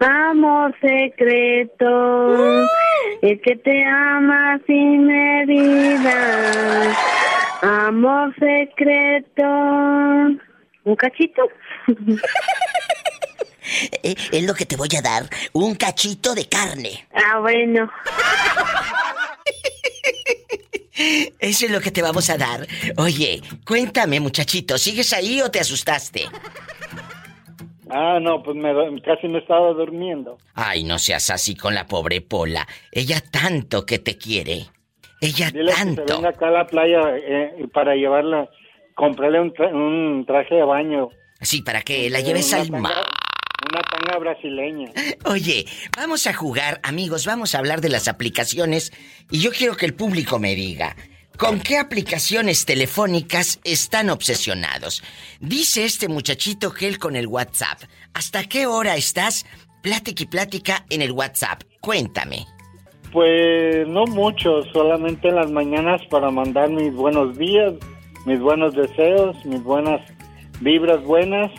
[0.00, 2.66] Amor secreto,
[3.20, 6.96] el que te ama sin medida.
[7.60, 9.44] Amor secreto.
[10.84, 11.42] ¿Un cachito?
[14.02, 15.30] Eh, es lo que te voy a dar.
[15.52, 17.06] Un cachito de carne.
[17.14, 17.88] Ah, bueno.
[21.38, 22.66] Eso es lo que te vamos a dar.
[22.96, 26.26] Oye, cuéntame, muchachito, ¿sigues ahí o te asustaste?
[27.92, 28.72] Ah, no, pues me,
[29.02, 30.38] casi me estaba durmiendo.
[30.54, 32.66] Ay, no seas así con la pobre Pola.
[32.92, 34.66] Ella tanto que te quiere.
[35.20, 36.14] Ella Dile que se tanto.
[36.16, 38.48] venga acá a la playa eh, para llevarla,
[38.94, 41.08] comprarle un, tra- un traje de baño.
[41.40, 43.04] Sí, para que la lleves Una al tanga- mar.
[43.72, 44.90] Una tanga brasileña.
[45.26, 45.66] Oye,
[45.96, 48.90] vamos a jugar, amigos, vamos a hablar de las aplicaciones
[49.30, 50.96] y yo quiero que el público me diga,
[51.40, 55.02] ¿con qué aplicaciones telefónicas están obsesionados?
[55.40, 57.78] Dice este muchachito él con el WhatsApp.
[58.12, 59.46] ¿Hasta qué hora estás
[59.82, 61.62] plática y plática en el WhatsApp?
[61.80, 62.44] Cuéntame.
[63.10, 67.72] Pues no mucho, solamente en las mañanas para mandar mis buenos días,
[68.26, 70.00] mis buenos deseos, mis buenas
[70.60, 71.50] vibras buenas,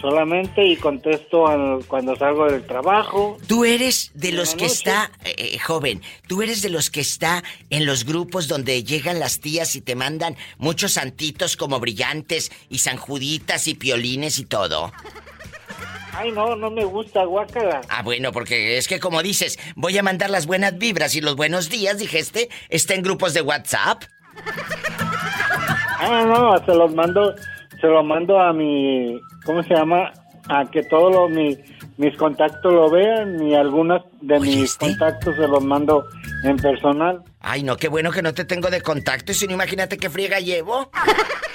[0.00, 3.38] solamente y contesto al- cuando salgo del trabajo.
[3.46, 4.74] Tú eres de los que noche.
[4.74, 9.18] está, eh, eh, joven, tú eres de los que está en los grupos donde llegan
[9.18, 14.92] las tías y te mandan muchos santitos como brillantes y sanjuditas y piolines y todo.
[16.18, 17.82] Ay, no, no me gusta, guácala.
[17.90, 21.36] Ah, bueno, porque es que como dices, voy a mandar las buenas vibras y los
[21.36, 24.02] buenos días, dijiste, está en grupos de WhatsApp.
[25.98, 27.34] Ah, no, se los mando,
[27.80, 30.12] se los mando a mi, ¿cómo se llama?
[30.48, 31.56] A que todos los, mi-
[31.96, 36.04] mis contactos lo vean y algunos de mis contactos se los mando
[36.44, 37.22] en personal.
[37.40, 40.08] Ay, no, qué bueno que no te tengo de contacto, y si no, imagínate qué
[40.10, 40.90] friega llevo.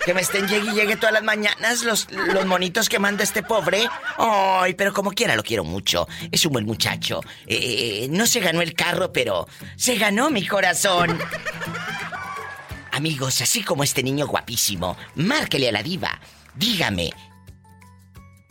[0.03, 3.43] Que me estén llegue y llegue todas las mañanas los, los monitos que manda este
[3.43, 3.83] pobre.
[4.17, 6.07] Ay, pero como quiera lo quiero mucho.
[6.31, 7.21] Es un buen muchacho.
[7.45, 9.45] Eh, no se ganó el carro, pero
[9.75, 11.19] se ganó mi corazón.
[12.91, 16.19] Amigos, así como este niño guapísimo, márquele a la diva.
[16.55, 17.11] Dígame,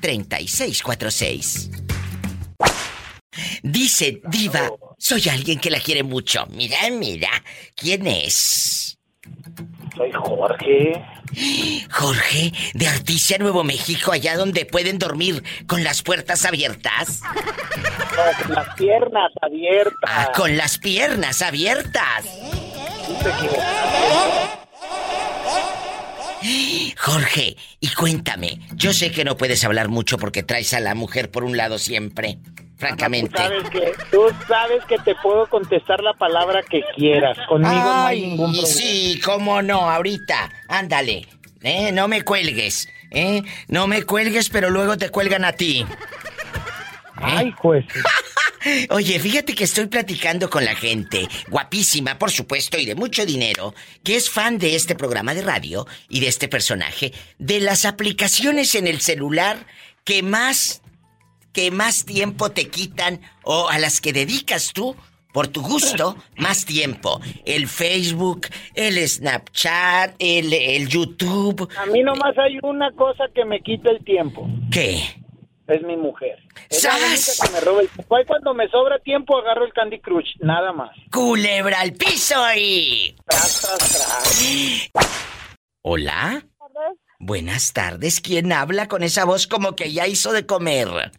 [0.06, 1.82] 1877-354-3646.
[3.62, 6.46] Dice, Diva, soy alguien que la quiere mucho.
[6.50, 7.30] Mira, mira,
[7.74, 8.98] ¿quién es?
[9.96, 11.04] Soy Jorge.
[11.90, 17.20] Jorge, de Articia, Nuevo México, allá donde pueden dormir con las puertas abiertas.
[18.44, 19.94] Con las piernas abiertas.
[20.06, 22.24] Ah, con las piernas abiertas.
[26.98, 31.30] Jorge, y cuéntame, yo sé que no puedes hablar mucho porque traes a la mujer
[31.30, 32.38] por un lado siempre,
[32.76, 33.30] francamente.
[33.30, 37.36] Tú sabes que, tú sabes que te puedo contestar la palabra que quieras.
[37.48, 38.68] Conmigo no hay Ay, ningún problema.
[38.68, 41.26] sí, cómo no, ahorita, ándale,
[41.62, 45.84] eh, no me cuelgues, eh, no me cuelgues, pero luego te cuelgan a ti.
[47.16, 47.84] Ay, pues.
[48.90, 53.74] Oye, fíjate que estoy platicando con la gente, guapísima, por supuesto, y de mucho dinero,
[54.02, 58.74] que es fan de este programa de radio y de este personaje, de las aplicaciones
[58.74, 59.66] en el celular
[60.04, 60.82] que más,
[61.52, 64.96] que más tiempo te quitan o a las que dedicas tú,
[65.32, 67.20] por tu gusto, más tiempo.
[67.44, 71.68] El Facebook, el Snapchat, el, el YouTube.
[71.76, 74.48] A mí nomás hay una cosa que me quita el tiempo.
[74.70, 75.25] ¿Qué?
[75.68, 76.38] Es mi mujer.
[76.68, 78.16] Es la única que me roba el tiempo.
[78.16, 80.90] Ahí cuando me sobra tiempo agarro el Candy Crush, nada más.
[81.10, 83.16] Culebra al piso y...
[85.82, 86.44] Hola.
[87.18, 88.20] Buenas tardes.
[88.20, 90.88] ¿Quién habla con esa voz como que ya hizo de comer?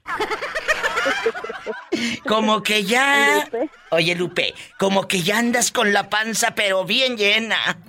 [2.28, 3.50] Como que ya...
[3.90, 7.80] Oye, Lupe, como que ya andas con la panza pero bien llena.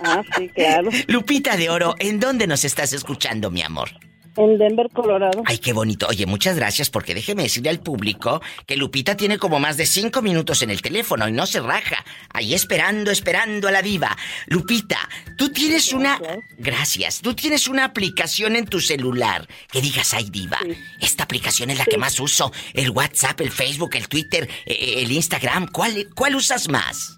[0.00, 0.90] Ah, sí, claro.
[1.06, 3.90] Lupita de Oro, ¿en dónde nos estás escuchando, mi amor?
[4.36, 5.42] En Denver, Colorado.
[5.44, 6.06] Ay, qué bonito.
[6.08, 10.22] Oye, muchas gracias porque déjeme decirle al público que Lupita tiene como más de cinco
[10.22, 12.04] minutos en el teléfono y no se raja.
[12.30, 14.16] Ahí esperando, esperando a la diva.
[14.46, 14.98] Lupita,
[15.36, 16.20] tú tienes una...
[16.58, 17.20] Gracias.
[17.20, 20.58] Tú tienes una aplicación en tu celular que digas, ay, diva,
[21.00, 22.52] esta aplicación es la que más uso.
[22.72, 25.68] El WhatsApp, el Facebook, el Twitter, eh, el Instagram.
[25.68, 27.16] ¿Cuál, cuál usas más?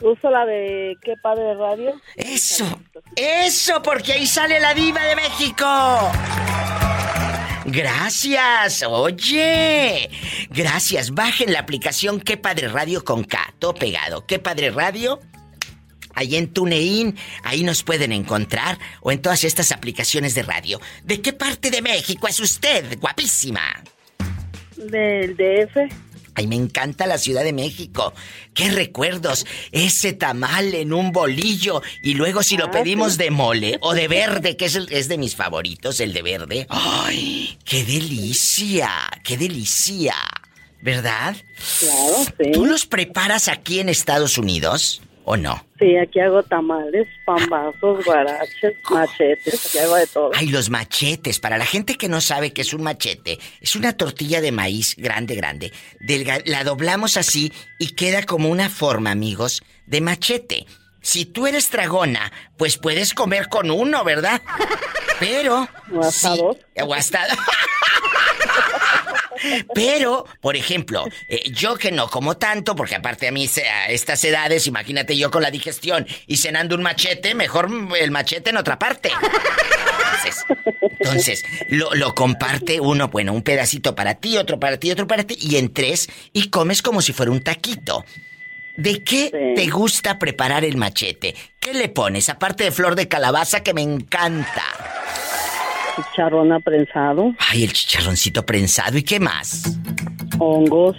[0.00, 2.00] Uso la de Qué Padre Radio.
[2.16, 2.64] Eso,
[3.16, 5.66] eso, porque ahí sale la diva de México.
[7.66, 10.08] Gracias, oye.
[10.48, 14.26] Gracias, bajen la aplicación Qué Padre Radio con K, todo pegado.
[14.26, 15.20] Qué Padre Radio.
[16.14, 20.80] Ahí en TuneIn, ahí nos pueden encontrar o en todas estas aplicaciones de radio.
[21.04, 23.82] ¿De qué parte de México es usted, guapísima?
[24.76, 26.09] Del DF.
[26.40, 28.14] Ay, me encanta la Ciudad de México.
[28.54, 29.44] ¡Qué recuerdos!
[29.72, 34.08] Ese tamal en un bolillo y luego si lo Ah, pedimos de mole o de
[34.08, 36.66] verde, que es, el- es de mis favoritos, el de verde.
[36.70, 37.58] ¡Ay!
[37.64, 38.90] ¡Qué delicia!
[39.22, 40.14] ¡Qué delicia!
[40.80, 41.36] ¿Verdad?
[41.78, 42.52] Claro, sí.
[42.52, 45.64] ¿Tú los preparas aquí en Estados Unidos o no?
[45.78, 50.30] Sí, aquí hago tamales, pambazos, guaraches, machetes, aquí hago de todo.
[50.34, 51.38] Ay, los machetes.
[51.40, 54.94] Para la gente que no sabe qué es un machete, es una tortilla de maíz
[54.96, 55.72] grande, grande.
[56.00, 60.66] Delga- la doblamos así y queda como una forma, amigos, de machete.
[61.02, 64.42] Si tú eres dragona, pues puedes comer con uno, ¿verdad?
[65.18, 65.66] Pero.
[65.94, 66.56] O hasta sí, dos.
[66.82, 67.20] O hasta.
[69.74, 74.22] Pero, por ejemplo, eh, yo que no como tanto, porque aparte a mí a estas
[74.24, 77.68] edades, imagínate yo con la digestión y cenando un machete, mejor
[77.98, 79.10] el machete en otra parte.
[80.20, 80.44] Entonces,
[80.98, 85.24] entonces lo, lo comparte uno, bueno, un pedacito para ti, otro para ti, otro para
[85.24, 88.04] ti, y en tres, y comes como si fuera un taquito.
[88.76, 91.34] ¿De qué te gusta preparar el machete?
[91.58, 92.28] ¿Qué le pones?
[92.28, 94.64] Aparte de flor de calabaza que me encanta.
[96.04, 98.96] Chicharrón prensado, Ay, el chicharroncito prensado.
[98.98, 99.78] ¿Y qué más?
[100.38, 100.96] hongos,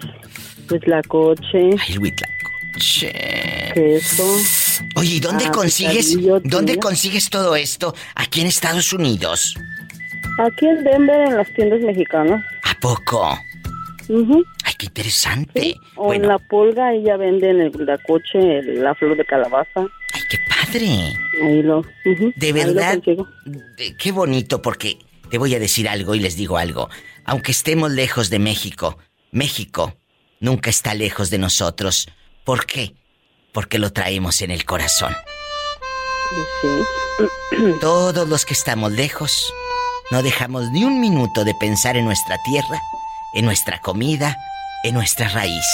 [0.69, 1.69] huitlacoche.
[1.79, 3.71] Ay, el huitlacoche.
[3.73, 4.23] Queso.
[4.95, 7.93] Oye, ¿y dónde Ah, consigues, dónde consigues todo esto?
[8.15, 9.55] Aquí en Estados Unidos.
[10.39, 12.43] Aquí en Denver, en las tiendas mexicanas.
[12.63, 13.37] ¿A poco?
[14.63, 15.75] Ay, qué interesante.
[15.95, 17.71] O en la pulga, ahí ya venden el
[18.33, 19.87] el- la flor de calabaza.
[20.13, 21.13] Ay, qué padre.
[21.43, 21.83] Ahí lo.
[22.35, 22.99] De verdad,
[23.77, 24.97] de- qué bonito porque
[25.29, 26.89] te voy a decir algo y les digo algo.
[27.25, 28.97] Aunque estemos lejos de México,
[29.31, 29.95] México
[30.39, 32.09] nunca está lejos de nosotros.
[32.43, 32.93] ¿Por qué?
[33.53, 35.13] Porque lo traemos en el corazón.
[37.79, 39.53] Todos los que estamos lejos,
[40.11, 42.79] no dejamos ni un minuto de pensar en nuestra tierra,
[43.33, 44.37] en nuestra comida,
[44.83, 45.65] en nuestra raíz.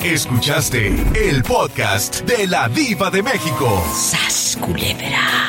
[0.00, 3.84] Escuchaste el podcast de la diva de México.
[3.92, 5.46] ¡Sas, culebra!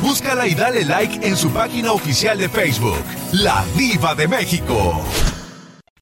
[0.00, 3.02] Búscala y dale like en su página oficial de Facebook,
[3.32, 5.02] La Diva de México.